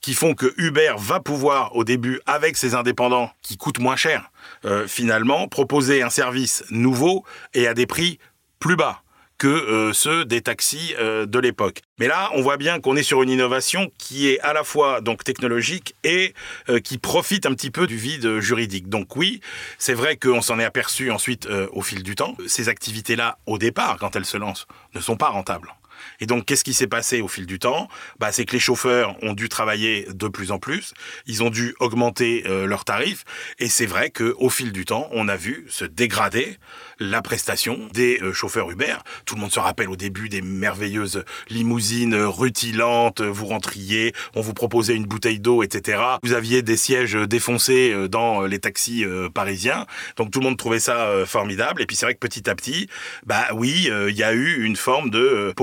qui 0.02 0.14
font 0.14 0.34
que 0.34 0.54
Uber 0.58 0.94
va 0.98 1.20
pouvoir 1.20 1.76
au 1.76 1.84
début, 1.84 2.20
avec 2.26 2.58
ses 2.58 2.76
indépendants 2.76 3.32
qui 3.42 3.58
coûtent 3.58 3.80
moins 3.80 3.96
cher, 3.96 4.32
euh, 4.66 4.88
finalement, 4.88 5.48
proposer 5.48 6.02
un 6.02 6.10
service 6.10 6.64
nouveau 6.70 7.24
et 7.54 7.68
à 7.68 7.74
des 7.74 7.86
prix 7.86 8.20
plus 8.60 8.76
bas 8.76 9.02
que 9.38 9.48
euh, 9.48 9.94
ceux 9.94 10.26
des 10.26 10.42
taxis 10.42 10.96
euh, 11.00 11.26
de 11.26 11.40
l'époque. 11.40 11.82
Mais 12.00 12.08
là, 12.08 12.30
on 12.34 12.42
voit 12.42 12.58
bien 12.58 12.80
qu'on 12.80 12.96
est 12.96 13.04
sur 13.04 13.22
une 13.24 13.30
innovation 13.30 13.92
qui 13.98 14.30
est 14.30 14.40
à 14.40 14.54
la 14.54 14.64
fois 14.64 15.02
donc 15.02 15.24
technologique 15.24 15.96
et 16.04 16.34
euh, 16.70 16.80
qui 16.80 16.98
profite 16.98 17.46
un 17.46 17.54
petit 17.54 17.72
peu 17.72 17.88
du 17.88 17.98
vide 17.98 18.40
juridique. 18.40 18.90
Donc 18.90 19.16
oui, 19.16 19.42
c'est 19.78 19.94
vrai 19.94 20.18
qu'on 20.18 20.42
s'en 20.42 20.60
est 20.60 20.66
aperçu 20.66 21.12
ensuite 21.12 21.48
au 21.72 21.82
fil 21.82 22.04
du 22.04 22.16
temps. 22.16 22.36
Ces 22.48 22.70
activités-là, 22.70 23.38
au 23.46 23.58
départ, 23.58 23.98
quand 24.00 24.16
elles 24.16 24.26
se 24.26 24.38
lancent, 24.38 24.68
ne 24.94 25.00
sont 25.00 25.18
pas 25.18 25.30
rentables. 25.30 25.74
Et 26.20 26.26
donc, 26.26 26.46
qu'est-ce 26.46 26.64
qui 26.64 26.74
s'est 26.74 26.88
passé 26.88 27.22
au 27.22 27.28
fil 27.28 27.46
du 27.46 27.60
temps? 27.60 27.88
Bah, 28.20 28.32
C'est 28.32 28.46
que 28.46 28.54
les 28.54 28.60
chauffeurs 28.60 29.16
ont 29.22 29.34
dû 29.34 29.50
travailler 29.50 30.08
de 30.14 30.28
plus 30.28 30.52
en 30.52 30.60
plus, 30.60 30.94
ils 31.26 31.44
ont 31.44 31.50
dû 31.50 31.76
augmenter 31.80 32.44
euh, 32.48 32.66
leurs 32.66 32.86
tarifs, 32.86 33.24
et 33.60 33.68
c'est 33.68 33.86
vrai 33.86 34.10
qu'au 34.10 34.50
fil 34.50 34.72
du 34.72 34.86
temps, 34.86 35.08
on 35.12 35.28
a 35.28 35.36
vu 35.36 35.66
se 35.70 35.86
dégrader 35.86 36.58
la 37.00 37.22
prestation 37.22 37.80
des 37.94 38.20
euh, 38.22 38.34
chauffeurs 38.34 38.72
Uber. 38.72 38.96
Tout 39.26 39.36
le 39.36 39.42
monde 39.42 39.52
se 39.52 39.60
rappelle 39.60 39.90
au 39.90 39.96
début 39.96 40.30
des 40.30 40.42
merveilleuses 40.42 41.24
limousines 41.50 42.14
euh, 42.14 42.28
rutilantes, 42.28 43.22
vous 43.22 43.46
rentriez, 43.46 44.14
on 44.36 44.42
vous 44.42 44.54
proposait 44.54 44.96
une 44.96 45.06
bouteille 45.06 45.40
d'eau, 45.40 45.64
etc. 45.64 46.02
Vous 46.24 46.34
aviez 46.34 46.62
des 46.62 46.78
sièges 46.78 47.14
défoncés 47.14 48.08
dans 48.10 48.44
les 48.44 48.60
taxis 48.60 49.06
parisiens, 49.34 49.86
donc 50.16 50.32
tout 50.32 50.40
le 50.40 50.46
monde 50.46 50.58
trouvait 50.58 50.80
ça 50.80 51.26
formidable, 51.26 51.82
et 51.82 51.86
puis 51.86 51.96
c'est 51.96 52.06
vrai 52.06 52.14
que 52.14 52.20
petit 52.20 52.50
à 52.50 52.56
petit, 52.56 52.88
bah 53.26 53.48
oui, 53.54 53.90
il 54.10 54.16
y 54.16 54.24
a 54.24 54.34
eu 54.34 54.64
une 54.64 54.76
forme 54.76 55.10
de 55.10 55.20
euh, 55.20 55.54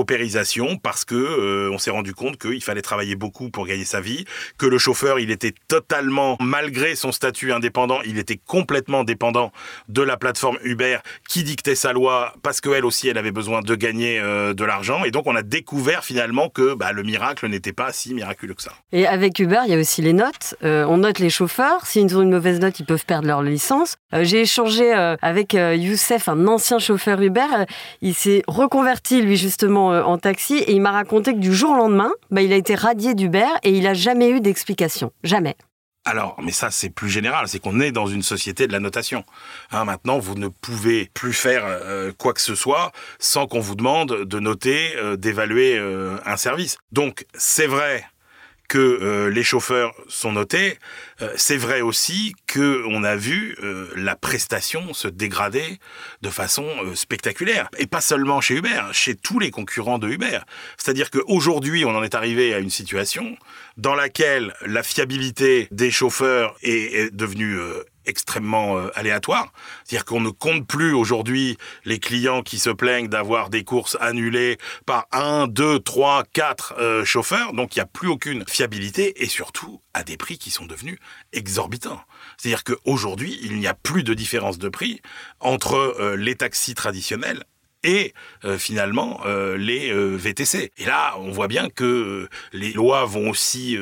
parce 0.81 1.05
que 1.05 1.15
euh, 1.15 1.71
on 1.71 1.77
s'est 1.77 1.91
rendu 1.91 2.13
compte 2.13 2.37
qu'il 2.37 2.63
fallait 2.63 2.81
travailler 2.81 3.15
beaucoup 3.15 3.49
pour 3.49 3.65
gagner 3.65 3.85
sa 3.85 4.01
vie, 4.01 4.25
que 4.57 4.65
le 4.65 4.77
chauffeur, 4.77 5.19
il 5.19 5.31
était 5.31 5.53
totalement, 5.67 6.37
malgré 6.39 6.95
son 6.95 7.11
statut 7.11 7.51
indépendant, 7.51 7.99
il 8.05 8.17
était 8.17 8.39
complètement 8.45 9.03
dépendant 9.03 9.51
de 9.89 10.01
la 10.01 10.17
plateforme 10.17 10.57
Uber 10.63 10.97
qui 11.27 11.43
dictait 11.43 11.75
sa 11.75 11.93
loi 11.93 12.33
parce 12.43 12.61
qu'elle 12.61 12.85
aussi, 12.85 13.07
elle 13.07 13.17
avait 13.17 13.31
besoin 13.31 13.61
de 13.61 13.75
gagner 13.75 14.19
euh, 14.19 14.53
de 14.53 14.63
l'argent. 14.63 15.03
Et 15.03 15.11
donc, 15.11 15.27
on 15.27 15.35
a 15.35 15.43
découvert 15.43 16.03
finalement 16.03 16.49
que 16.49 16.73
bah, 16.73 16.91
le 16.91 17.03
miracle 17.03 17.47
n'était 17.47 17.73
pas 17.73 17.91
si 17.91 18.13
miraculeux 18.13 18.53
que 18.53 18.63
ça. 18.63 18.73
Et 18.91 19.07
avec 19.07 19.39
Uber, 19.39 19.61
il 19.65 19.71
y 19.71 19.75
a 19.75 19.79
aussi 19.79 20.01
les 20.01 20.13
notes. 20.13 20.55
Euh, 20.63 20.85
on 20.87 20.97
note 20.97 21.19
les 21.19 21.29
chauffeurs. 21.29 21.85
S'ils 21.85 22.17
ont 22.17 22.21
une 22.21 22.31
mauvaise 22.31 22.59
note, 22.59 22.79
ils 22.79 22.85
peuvent 22.85 23.05
perdre 23.05 23.27
leur 23.27 23.41
licence. 23.41 23.95
J'ai 24.13 24.41
échangé 24.41 24.93
avec 25.21 25.53
Youssef, 25.53 26.29
un 26.29 26.47
ancien 26.47 26.79
chauffeur 26.79 27.21
Uber. 27.21 27.65
Il 28.01 28.13
s'est 28.13 28.43
reconverti, 28.47 29.21
lui, 29.21 29.37
justement, 29.37 29.93
euh, 29.93 30.14
taxi. 30.17 30.55
Et 30.57 30.73
il 30.73 30.81
m'a 30.81 30.91
raconté 30.91 31.33
que 31.33 31.39
du 31.39 31.53
jour 31.53 31.71
au 31.71 31.75
lendemain, 31.75 32.11
bah, 32.31 32.41
il 32.41 32.51
a 32.53 32.55
été 32.55 32.75
radié 32.75 33.13
d'Uber 33.13 33.47
et 33.63 33.71
il 33.71 33.83
n'a 33.83 33.93
jamais 33.93 34.29
eu 34.29 34.39
d'explication. 34.41 35.11
Jamais. 35.23 35.55
Alors, 36.07 36.37
mais 36.43 36.51
ça, 36.51 36.69
c'est 36.69 36.91
plus 36.91 37.09
général, 37.09 37.47
c'est 37.47 37.57
qu'on 37.57 37.79
est 37.79 37.91
dans 37.91 38.05
une 38.05 38.21
société 38.21 38.67
de 38.67 38.71
la 38.71 38.79
notation. 38.79 39.25
Hein, 39.71 39.85
maintenant, 39.85 40.19
vous 40.19 40.35
ne 40.35 40.49
pouvez 40.49 41.09
plus 41.15 41.33
faire 41.33 41.63
euh, 41.65 42.11
quoi 42.15 42.33
que 42.33 42.41
ce 42.41 42.53
soit 42.53 42.91
sans 43.17 43.47
qu'on 43.47 43.59
vous 43.59 43.73
demande 43.73 44.23
de 44.23 44.39
noter, 44.39 44.95
euh, 44.97 45.17
d'évaluer 45.17 45.75
euh, 45.79 46.17
un 46.27 46.37
service. 46.37 46.77
Donc, 46.91 47.25
c'est 47.33 47.65
vrai 47.65 48.05
que 48.67 49.29
les 49.31 49.43
chauffeurs 49.43 49.93
sont 50.07 50.31
notés. 50.31 50.79
C'est 51.35 51.55
vrai 51.55 51.81
aussi 51.81 52.33
on 52.59 53.03
a 53.03 53.15
vu 53.15 53.55
euh, 53.63 53.87
la 53.95 54.15
prestation 54.15 54.93
se 54.93 55.07
dégrader 55.07 55.79
de 56.21 56.29
façon 56.29 56.65
euh, 56.83 56.95
spectaculaire 56.95 57.69
et 57.77 57.87
pas 57.87 58.01
seulement 58.01 58.41
chez 58.41 58.55
Uber, 58.55 58.81
chez 58.91 59.15
tous 59.15 59.39
les 59.39 59.51
concurrents 59.51 59.99
de 59.99 60.07
Uber. 60.07 60.39
C'est-à-dire 60.77 61.11
qu'aujourd'hui, 61.11 61.85
on 61.85 61.95
en 61.95 62.03
est 62.03 62.15
arrivé 62.15 62.53
à 62.53 62.59
une 62.59 62.69
situation 62.69 63.37
dans 63.77 63.95
laquelle 63.95 64.53
la 64.65 64.83
fiabilité 64.83 65.67
des 65.71 65.91
chauffeurs 65.91 66.55
est, 66.61 67.13
devenue 67.13 67.57
euh, 67.57 67.83
extrêmement 68.05 68.77
aléatoire. 68.93 69.51
C'est-à-dire 69.83 70.05
qu'on 70.05 70.21
ne 70.21 70.29
compte 70.29 70.67
plus 70.67 70.93
aujourd'hui 70.93 71.57
les 71.85 71.99
clients 71.99 72.41
qui 72.41 72.59
se 72.59 72.69
plaignent 72.69 73.07
d'avoir 73.07 73.49
des 73.49 73.63
courses 73.63 73.97
annulées 73.99 74.57
par 74.85 75.07
un, 75.11 75.47
deux, 75.47 75.79
trois, 75.79 76.23
quatre 76.33 76.75
euh, 76.77 77.05
chauffeurs. 77.05 77.53
Donc 77.53 77.75
il 77.75 77.79
n'y 77.79 77.83
a 77.83 77.87
plus 77.87 78.07
aucune 78.07 78.43
fiabilité 78.47 79.23
et 79.23 79.27
surtout 79.27 79.81
à 79.93 80.03
des 80.03 80.17
prix 80.17 80.37
qui 80.37 80.51
sont 80.51 80.65
devenus 80.65 80.99
exorbitants. 81.33 82.01
C'est-à-dire 82.37 82.63
qu'aujourd'hui, 82.63 83.39
il 83.41 83.57
n'y 83.59 83.67
a 83.67 83.73
plus 83.73 84.03
de 84.03 84.13
différence 84.13 84.57
de 84.57 84.69
prix 84.69 85.01
entre 85.39 85.75
euh, 85.75 86.15
les 86.15 86.35
taxis 86.35 86.75
traditionnels 86.75 87.43
et 87.85 88.13
euh, 88.43 88.57
finalement 88.57 89.21
euh, 89.25 89.55
les 89.55 89.91
euh, 89.91 90.15
VTC. 90.17 90.71
Et 90.77 90.85
là, 90.85 91.13
on 91.19 91.31
voit 91.31 91.47
bien 91.47 91.69
que 91.69 92.27
les 92.51 92.73
lois 92.73 93.05
vont 93.05 93.29
aussi 93.29 93.77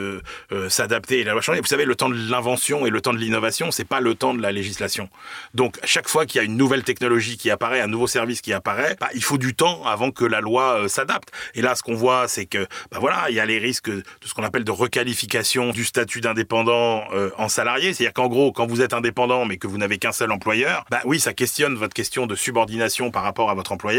s'adapter 0.68 1.20
et 1.20 1.24
la 1.24 1.32
loi 1.32 1.42
changer. 1.42 1.62
Vous 1.62 1.68
savez, 1.68 1.86
le 1.86 1.96
temps 1.96 2.10
de 2.10 2.30
l'invention 2.30 2.86
et 2.86 2.90
le 2.90 3.02
temps 3.02 3.14
de 3.14 3.18
l'innovation, 3.18 3.72
c'est 3.72 3.88
pas 3.88 4.02
le 4.02 4.16
temps 4.16 4.34
de 4.34 4.42
la 4.42 4.52
législation. 4.52 5.10
Donc, 5.54 5.80
chaque 5.84 6.10
fois 6.10 6.26
qu'il 6.26 6.40
y 6.40 6.42
a 6.42 6.44
une 6.44 6.58
nouvelle 6.58 6.84
technologie 6.84 7.38
qui 7.38 7.50
apparaît, 7.50 7.80
un 7.80 7.88
nouveau 7.88 8.08
service 8.08 8.42
qui 8.42 8.52
apparaît, 8.54 8.98
bah, 9.00 9.10
il 9.16 9.24
faut 9.24 9.38
du 9.38 9.56
temps 9.56 9.86
avant 9.86 10.12
que 10.12 10.26
la 10.26 10.42
loi 10.42 10.88
s'adapte. 10.90 11.32
Et 11.56 11.62
là, 11.62 11.76
ce 11.76 11.84
qu'on 11.84 11.96
voit, 11.96 12.28
c'est 12.28 12.46
que, 12.46 12.68
bah 12.92 12.98
voilà, 13.00 13.26
il 13.30 13.36
y 13.36 13.40
a 13.40 13.46
les 13.46 13.60
risques 13.60 13.90
de 13.90 14.04
ce 14.24 14.34
qu'on 14.34 14.44
appelle 14.44 14.64
de 14.64 14.72
requalification 14.72 15.72
du 15.72 15.86
statut 15.86 16.22
d'indépendant 16.22 17.04
en 17.38 17.50
salarié. 17.50 17.94
C'est-à-dire 17.94 18.14
qu'en 18.14 18.28
gros, 18.28 18.52
quand 18.52 18.68
vous 18.68 18.82
êtes 18.82 18.94
indépendant 18.94 19.46
mais 19.46 19.58
que 19.58 19.68
vous 19.68 19.78
n'avez 19.78 19.98
qu'un 19.98 20.12
seul 20.12 20.32
employeur, 20.32 20.86
bah 20.90 21.02
oui, 21.06 21.20
ça 21.20 21.34
questionne 21.34 21.76
votre 21.76 21.94
question 21.94 22.28
de 22.28 22.36
subordination 22.36 23.12
par 23.12 23.24
rapport 23.24 23.50
à 23.50 23.54
votre 23.54 23.72
employeur 23.72 23.93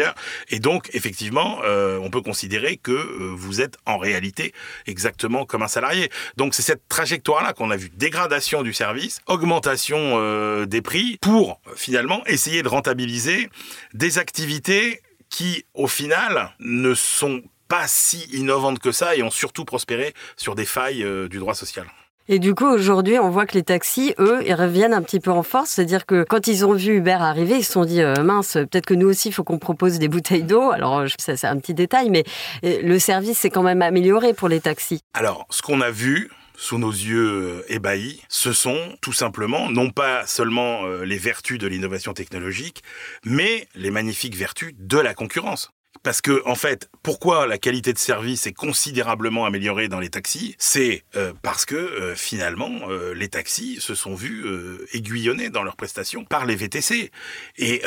et 0.49 0.61
donc, 0.61 0.91
effectivement, 0.93 1.61
euh, 1.65 1.99
on 1.99 2.11
peut 2.11 2.21
considérer 2.21 2.77
que 2.77 2.93
euh, 2.93 3.33
vous 3.35 3.61
êtes 3.61 3.77
en 3.87 3.99
réalité 3.99 4.53
exactement 4.87 5.45
comme 5.45 5.63
un 5.63 5.69
salarié. 5.69 6.11
Donc, 6.37 6.55
c'est 6.55 6.63
cette 6.63 6.87
trajectoire-là 6.89 7.53
qu'on 7.53 7.71
a 7.71 7.77
vu. 7.77 7.91
Dégradation 7.95 8.63
du 8.63 8.73
service, 8.73 9.21
augmentation 9.27 9.99
euh, 9.99 10.67
des 10.67 10.83
prix 10.83 11.19
pour 11.21 11.61
finalement 11.77 12.25
essayer 12.27 12.63
de 12.63 12.69
rentabiliser 12.69 13.49
des 13.93 14.19
activités 14.19 15.01
qui, 15.31 15.65
au 15.75 15.87
final, 15.87 16.51
ne 16.61 16.95
sont 16.95 17.43
pas 17.69 17.87
si 17.89 18.29
innovantes 18.33 18.79
que 18.79 18.93
ça 18.93 19.17
et 19.17 19.23
ont 19.23 19.31
surtout 19.31 19.65
prospéré 19.65 20.15
sur 20.37 20.55
des 20.55 20.67
failles 20.67 21.05
du 21.29 21.39
droit 21.39 21.55
social. 21.55 21.87
Et 22.27 22.39
du 22.39 22.55
coup, 22.55 22.65
aujourd'hui, 22.65 23.19
on 23.19 23.29
voit 23.29 23.45
que 23.45 23.53
les 23.53 23.63
taxis, 23.63 24.15
eux, 24.19 24.43
ils 24.47 24.55
reviennent 24.55 24.95
un 24.95 25.03
petit 25.03 25.21
peu 25.21 25.31
en 25.31 25.43
force. 25.43 25.71
C'est-à-dire 25.71 26.07
que 26.07 26.25
quand 26.27 26.47
ils 26.47 26.65
ont 26.65 26.73
vu 26.73 26.97
Uber 26.97 27.19
arriver, 27.21 27.57
ils 27.57 27.65
se 27.65 27.73
sont 27.73 27.85
dit, 27.85 28.01
euh, 28.01 28.15
mince, 28.23 28.55
peut-être 28.55 28.87
que 28.87 28.95
nous 28.95 29.09
aussi, 29.09 29.29
il 29.29 29.33
faut 29.33 29.45
qu'on 29.45 29.59
propose 29.59 29.99
des 29.99 30.09
bouteilles 30.09 30.43
d'eau. 30.43 30.71
Alors, 30.71 31.05
ça, 31.19 31.37
c'est 31.37 31.47
un 31.47 31.59
petit 31.59 31.75
détail, 31.75 32.09
mais 32.09 32.25
euh, 32.65 32.81
le 32.83 32.99
service 32.99 33.41
s'est 33.41 33.51
quand 33.51 33.63
même 33.63 33.83
amélioré 33.83 34.33
pour 34.33 34.49
les 34.49 34.61
taxis. 34.61 35.03
Alors, 35.13 35.47
ce 35.51 35.61
qu'on 35.61 35.83
a 35.83 35.91
vu, 35.91 36.31
sous 36.57 36.79
nos 36.79 36.93
yeux 36.93 37.29
euh, 37.29 37.63
ébahis, 37.69 38.23
ce 38.31 38.55
sont 38.55 38.79
tout 39.03 39.13
simplement 39.13 39.71
non 39.71 39.91
pas 39.91 40.27
seulement 40.27 40.87
les 40.87 41.19
vertus 41.19 41.59
de 41.59 41.67
l'innovation 41.67 42.15
technologique, 42.15 42.83
mais 43.27 43.69
les 43.75 43.91
magnifiques 43.91 44.35
vertus 44.35 44.73
de 44.79 44.99
la 44.99 45.13
concurrence. 45.13 45.73
Parce 46.03 46.21
que, 46.21 46.43
en 46.45 46.55
fait, 46.55 46.91
pourquoi 47.03 47.47
la 47.47 47.57
qualité 47.57 47.93
de 47.93 47.99
service 47.99 48.47
est 48.47 48.53
considérablement 48.53 49.47
améliorée 49.47 49.89
dans 49.89 50.01
les 50.01 50.11
taxis 50.11 50.55
C'est 50.59 51.03
euh, 51.17 51.33
parce 51.43 51.65
que, 51.65 51.75
euh, 51.75 52.15
finalement, 52.15 52.71
euh, 52.89 53.15
les 53.15 53.29
taxis 53.29 53.79
se 53.81 53.95
sont 53.95 54.15
vus 54.15 54.45
aiguillonnés 54.93 55.51
dans 55.51 55.63
leurs 55.63 55.77
prestations 55.77 56.25
par 56.25 56.47
les 56.47 56.57
VTC. 56.57 57.11
Et 57.59 57.83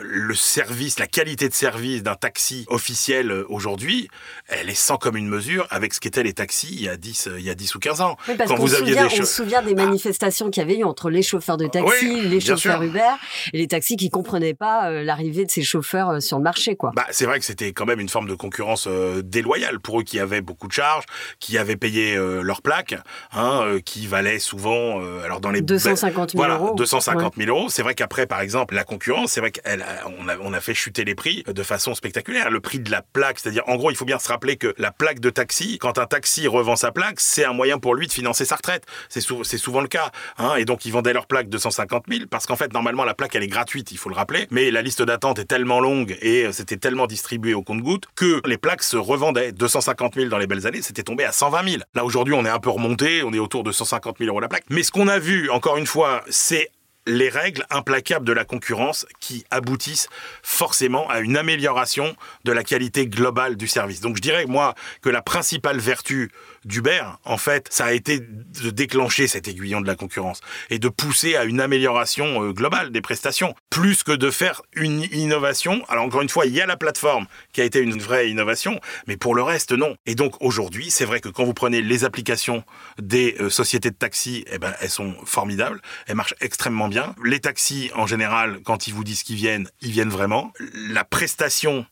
le 0.00 0.34
service, 0.34 0.98
la 0.98 1.06
qualité 1.06 1.48
de 1.48 1.54
service 1.54 2.02
d'un 2.02 2.14
taxi 2.14 2.64
officiel 2.68 3.32
aujourd'hui, 3.48 4.08
elle 4.48 4.68
est 4.68 4.74
sans 4.74 4.96
commune 4.96 5.28
mesure 5.28 5.66
avec 5.70 5.94
ce 5.94 6.00
qu'étaient 6.00 6.22
les 6.22 6.32
taxis 6.32 6.68
il 6.72 6.82
y 6.82 6.88
a 6.88 6.96
10, 6.96 7.28
il 7.38 7.44
y 7.44 7.50
a 7.50 7.54
10 7.54 7.74
ou 7.74 7.78
15 7.78 8.00
ans. 8.00 8.16
Oui, 8.28 8.34
parce 8.36 8.50
Quand 8.50 8.56
vous 8.56 8.74
aviez 8.74 8.92
souvient, 8.92 9.08
des 9.08 9.14
on 9.14 9.24
se 9.24 9.24
souvient 9.24 9.62
des 9.62 9.74
manifestations 9.74 10.50
qu'il 10.50 10.62
y 10.62 10.64
avait 10.64 10.78
eu 10.78 10.84
entre 10.84 11.10
les 11.10 11.22
chauffeurs 11.22 11.56
de 11.56 11.66
taxi, 11.66 12.20
les 12.22 12.40
chauffeurs 12.40 12.82
Uber 12.82 13.12
et 13.52 13.58
les 13.58 13.68
taxis 13.68 13.96
qui 13.96 14.10
comprenaient 14.10 14.54
pas 14.54 14.90
l'arrivée 14.90 15.44
de 15.44 15.50
ces 15.50 15.62
chauffeurs 15.62 16.22
sur 16.22 16.38
le 16.38 16.44
marché. 16.44 16.76
Quoi. 16.76 16.92
Bah, 16.94 17.06
c'est 17.10 17.26
vrai 17.26 17.38
que 17.38 17.44
c'était 17.52 17.74
quand 17.74 17.84
même 17.84 18.00
une 18.00 18.08
forme 18.08 18.28
de 18.28 18.34
concurrence 18.34 18.86
euh, 18.88 19.20
déloyale 19.22 19.78
pour 19.78 20.00
eux 20.00 20.02
qui 20.04 20.18
avaient 20.18 20.40
beaucoup 20.40 20.68
de 20.68 20.72
charges, 20.72 21.04
qui 21.38 21.58
avaient 21.58 21.76
payé 21.76 22.16
euh, 22.16 22.40
leurs 22.40 22.62
plaques, 22.62 22.94
hein, 23.32 23.60
euh, 23.62 23.80
qui 23.80 24.06
valaient 24.06 24.38
souvent, 24.38 25.00
alors 25.22 25.40
dans 25.40 25.50
les 25.50 25.60
250 25.60 26.30
000 26.30 26.42
voilà, 26.42 26.58
euros. 26.58 26.74
250 26.74 27.34
000 27.36 27.50
euros. 27.50 27.68
C'est 27.68 27.82
vrai 27.82 27.94
qu'après, 27.94 28.26
par 28.26 28.40
exemple, 28.40 28.74
la 28.74 28.84
concurrence, 28.84 29.32
c'est 29.32 29.40
vrai 29.40 29.52
qu'on 29.52 30.28
a, 30.28 30.38
on 30.40 30.52
a 30.54 30.60
fait 30.60 30.72
chuter 30.72 31.04
les 31.04 31.14
prix 31.14 31.44
de 31.46 31.62
façon 31.62 31.94
spectaculaire. 31.94 32.50
Le 32.50 32.60
prix 32.60 32.78
de 32.78 32.90
la 32.90 33.02
plaque, 33.02 33.38
c'est-à-dire, 33.38 33.64
en 33.66 33.76
gros, 33.76 33.90
il 33.90 33.96
faut 33.96 34.06
bien 34.06 34.18
se 34.18 34.28
rappeler 34.28 34.56
que 34.56 34.74
la 34.78 34.92
plaque 34.92 35.20
de 35.20 35.28
taxi, 35.28 35.78
quand 35.78 35.98
un 35.98 36.06
taxi 36.06 36.48
revend 36.48 36.76
sa 36.76 36.90
plaque, 36.90 37.20
c'est 37.20 37.44
un 37.44 37.52
moyen 37.52 37.78
pour 37.78 37.94
lui 37.94 38.06
de 38.06 38.12
financer 38.12 38.46
sa 38.46 38.56
retraite. 38.56 38.84
C'est 39.10 39.20
souvent 39.58 39.82
le 39.82 39.88
cas. 39.88 40.10
Hein, 40.38 40.54
et 40.56 40.64
donc, 40.64 40.86
ils 40.86 40.92
vendaient 40.92 41.12
leur 41.12 41.26
plaque 41.26 41.50
250 41.50 42.04
000 42.08 42.24
parce 42.30 42.46
qu'en 42.46 42.56
fait, 42.56 42.72
normalement, 42.72 43.04
la 43.04 43.14
plaque, 43.14 43.34
elle 43.34 43.42
est 43.42 43.48
gratuite, 43.48 43.92
il 43.92 43.98
faut 43.98 44.08
le 44.08 44.14
rappeler. 44.14 44.46
Mais 44.50 44.70
la 44.70 44.80
liste 44.80 45.02
d'attente 45.02 45.38
est 45.38 45.44
tellement 45.44 45.80
longue 45.80 46.16
et 46.22 46.50
c'était 46.52 46.78
tellement 46.78 47.06
distribué 47.06 47.41
au 47.54 47.62
compte-goutte 47.62 48.04
que 48.14 48.40
les 48.46 48.58
plaques 48.58 48.82
se 48.82 48.96
revendaient. 48.96 49.52
250 49.52 50.14
000 50.14 50.28
dans 50.28 50.38
les 50.38 50.46
belles 50.46 50.66
années, 50.66 50.82
c'était 50.82 51.02
tombé 51.02 51.24
à 51.24 51.32
120 51.32 51.68
000. 51.68 51.82
Là, 51.94 52.04
aujourd'hui, 52.04 52.34
on 52.34 52.44
est 52.44 52.50
un 52.50 52.58
peu 52.58 52.70
remonté, 52.70 53.22
on 53.22 53.32
est 53.32 53.38
autour 53.38 53.64
de 53.64 53.72
150 53.72 54.18
000 54.18 54.28
euros 54.28 54.40
la 54.40 54.48
plaque. 54.48 54.64
Mais 54.70 54.82
ce 54.82 54.92
qu'on 54.92 55.08
a 55.08 55.18
vu, 55.18 55.50
encore 55.50 55.76
une 55.76 55.86
fois, 55.86 56.22
c'est 56.28 56.70
les 57.06 57.28
règles 57.28 57.64
implacables 57.70 58.24
de 58.24 58.32
la 58.32 58.44
concurrence 58.44 59.06
qui 59.20 59.44
aboutissent 59.50 60.08
forcément 60.42 61.08
à 61.10 61.20
une 61.20 61.36
amélioration 61.36 62.14
de 62.44 62.52
la 62.52 62.62
qualité 62.62 63.06
globale 63.06 63.56
du 63.56 63.66
service. 63.66 64.00
Donc 64.00 64.16
je 64.16 64.22
dirais, 64.22 64.46
moi, 64.46 64.74
que 65.00 65.08
la 65.08 65.22
principale 65.22 65.78
vertu 65.78 66.30
d'Uber, 66.64 67.02
en 67.24 67.38
fait, 67.38 67.68
ça 67.70 67.86
a 67.86 67.92
été 67.92 68.20
de 68.20 68.70
déclencher 68.70 69.26
cet 69.26 69.48
aiguillon 69.48 69.80
de 69.80 69.86
la 69.86 69.94
concurrence 69.94 70.40
et 70.70 70.78
de 70.78 70.88
pousser 70.88 71.36
à 71.36 71.44
une 71.44 71.60
amélioration 71.60 72.42
euh, 72.42 72.52
globale 72.52 72.90
des 72.90 73.00
prestations, 73.00 73.54
plus 73.70 74.02
que 74.02 74.12
de 74.12 74.30
faire 74.30 74.62
une 74.74 75.02
innovation. 75.12 75.82
Alors 75.88 76.04
encore 76.04 76.22
une 76.22 76.28
fois, 76.28 76.46
il 76.46 76.54
y 76.54 76.60
a 76.60 76.66
la 76.66 76.76
plateforme 76.76 77.26
qui 77.52 77.60
a 77.60 77.64
été 77.64 77.80
une 77.80 77.98
vraie 77.98 78.30
innovation, 78.30 78.80
mais 79.06 79.16
pour 79.16 79.34
le 79.34 79.42
reste, 79.42 79.72
non. 79.72 79.96
Et 80.06 80.14
donc 80.14 80.40
aujourd'hui, 80.40 80.90
c'est 80.90 81.04
vrai 81.04 81.20
que 81.20 81.28
quand 81.28 81.44
vous 81.44 81.54
prenez 81.54 81.82
les 81.82 82.04
applications 82.04 82.64
des 82.98 83.36
euh, 83.40 83.50
sociétés 83.50 83.90
de 83.90 83.96
taxi, 83.96 84.44
eh 84.50 84.58
ben, 84.58 84.72
elles 84.80 84.90
sont 84.90 85.14
formidables, 85.24 85.80
elles 86.06 86.16
marchent 86.16 86.34
extrêmement 86.40 86.88
bien. 86.88 87.14
Les 87.24 87.40
taxis, 87.40 87.90
en 87.94 88.06
général, 88.06 88.60
quand 88.64 88.86
ils 88.86 88.94
vous 88.94 89.04
disent 89.04 89.22
qu'ils 89.22 89.36
viennent, 89.36 89.68
ils 89.80 89.90
viennent 89.90 90.10
vraiment. 90.10 90.52
La 90.74 91.04
prestation 91.04 91.86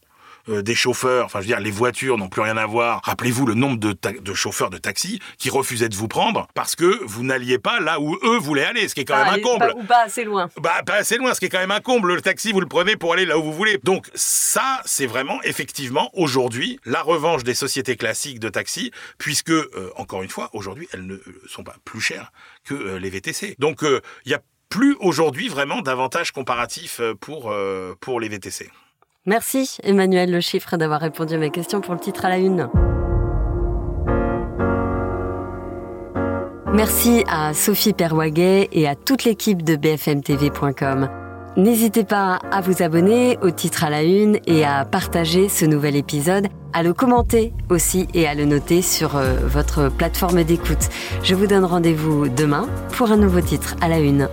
euh, 0.51 0.63
des 0.63 0.75
chauffeurs, 0.75 1.27
enfin 1.27 1.41
je 1.41 1.45
veux 1.45 1.55
dire, 1.55 1.61
les 1.61 1.71
voitures 1.71 2.19
n'ont 2.19 2.29
plus 2.29 2.43
rien 2.43 2.57
à 2.57 2.67
voir. 2.67 3.01
Rappelez-vous 3.05 3.47
le 3.47 3.55
nombre 3.55 3.79
de, 3.79 4.35
chauffeurs 4.35 4.71
de 4.71 4.79
taxi 4.79 5.21
qui 5.39 5.51
refusaient 5.51 5.89
de 5.89 5.95
vous 5.95 6.09
prendre 6.09 6.49
parce 6.55 6.77
que 6.77 7.01
vous 7.05 7.23
n'alliez 7.23 7.59
pas 7.59 7.81
là 7.81 8.01
où 8.01 8.17
eux 8.23 8.39
voulaient 8.39 8.65
aller, 8.65 8.89
ce 8.89 8.95
qui 8.95 9.03
est 9.03 9.05
quand 9.05 9.23
même 9.23 9.35
un 9.35 9.41
comble. 9.41 9.73
ou 9.77 9.85
pas 9.85 10.05
assez 10.05 10.25
loin. 10.25 10.49
Bah, 10.61 10.83
pas 10.85 10.95
assez 10.95 11.17
loin, 11.17 11.35
ce 11.35 11.41
qui 11.41 11.47
est 11.47 11.49
quand 11.49 11.59
même 11.59 11.71
un 11.71 11.81
comble. 11.81 12.15
Le 12.15 12.21
taxi, 12.21 12.53
vous 12.53 12.61
le 12.61 12.67
prenez 12.67 12.97
pour 12.97 13.13
aller 13.13 13.27
là 13.27 13.39
où 13.39 13.43
vous 13.43 13.53
voulez. 13.53 13.79
Donc 13.85 14.09
ça, 14.15 14.81
c'est 14.85 15.07
vraiment 15.07 15.43
effectivement 15.43 16.11
aujourd'hui 16.15 16.81
la 16.85 17.03
revanche 17.03 17.45
des 17.45 17.55
sociétés 17.55 17.97
classiques 17.97 18.41
de 18.41 18.49
taxi, 18.49 18.91
puisque, 19.19 19.51
euh, 19.51 19.93
encore 19.97 20.23
une 20.23 20.31
fois, 20.31 20.51
aujourd'hui, 20.53 20.89
elles 20.93 21.07
ne 21.07 21.19
sont 21.49 21.63
pas 21.63 21.77
plus 21.85 22.01
chères 22.01 22.33
que 22.65 22.75
euh, 22.75 22.99
les 22.99 23.11
VTC. 23.11 23.55
Donc 23.59 23.83
il 23.83 24.01
n'y 24.29 24.35
a 24.35 24.41
plus 24.69 24.97
aujourd'hui 25.01 25.49
vraiment 25.49 25.81
d'avantages 25.81 26.33
comparatifs 26.33 27.01
pour, 27.21 27.53
pour 28.01 28.21
les 28.21 28.29
VTC. 28.29 28.71
Merci 29.27 29.77
Emmanuel 29.83 30.31
Le 30.31 30.41
Chiffre 30.41 30.79
d'avoir 30.79 31.03
répondu 31.03 31.35
à 31.35 31.37
mes 31.37 31.51
questions 31.51 31.83
pour 31.83 31.93
le 31.93 32.01
titre 32.01 32.25
à 32.25 32.31
la 32.31 32.39
une. 32.39 32.71
Merci 36.73 37.23
à 37.29 37.53
Sophie 37.53 37.93
Perwaguet 37.93 38.71
et 38.73 38.89
à 38.89 38.95
toute 38.95 39.25
l'équipe 39.25 39.63
de 39.63 39.77
bfmtv.com. 39.77 41.11
N'hésitez 41.59 42.05
pas 42.05 42.37
à 42.51 42.63
vous 42.63 42.83
abonner 42.83 43.37
au 43.43 43.51
titre 43.51 43.85
à 43.85 43.91
la 43.91 44.05
une 44.05 44.39
et 44.47 44.65
à 44.65 44.87
partager 44.87 45.51
ce 45.51 45.67
nouvel 45.67 45.97
épisode, 45.97 46.47
à 46.73 46.83
le 46.83 46.95
commenter 46.95 47.53
aussi 47.69 48.09
et 48.15 48.27
à 48.27 48.35
le 48.35 48.47
noter 48.47 48.81
sur 48.81 49.17
euh, 49.17 49.35
votre 49.45 49.91
plateforme 49.91 50.45
d'écoute. 50.45 50.89
Je 51.23 51.35
vous 51.35 51.47
donne 51.47 51.67
rendez-vous 51.67 52.29
demain 52.29 52.67
pour 52.93 53.13
un 53.13 53.19
nouveau 53.19 53.43
titre 53.43 53.77
à 53.83 53.89
la 53.89 53.99
une. 53.99 54.29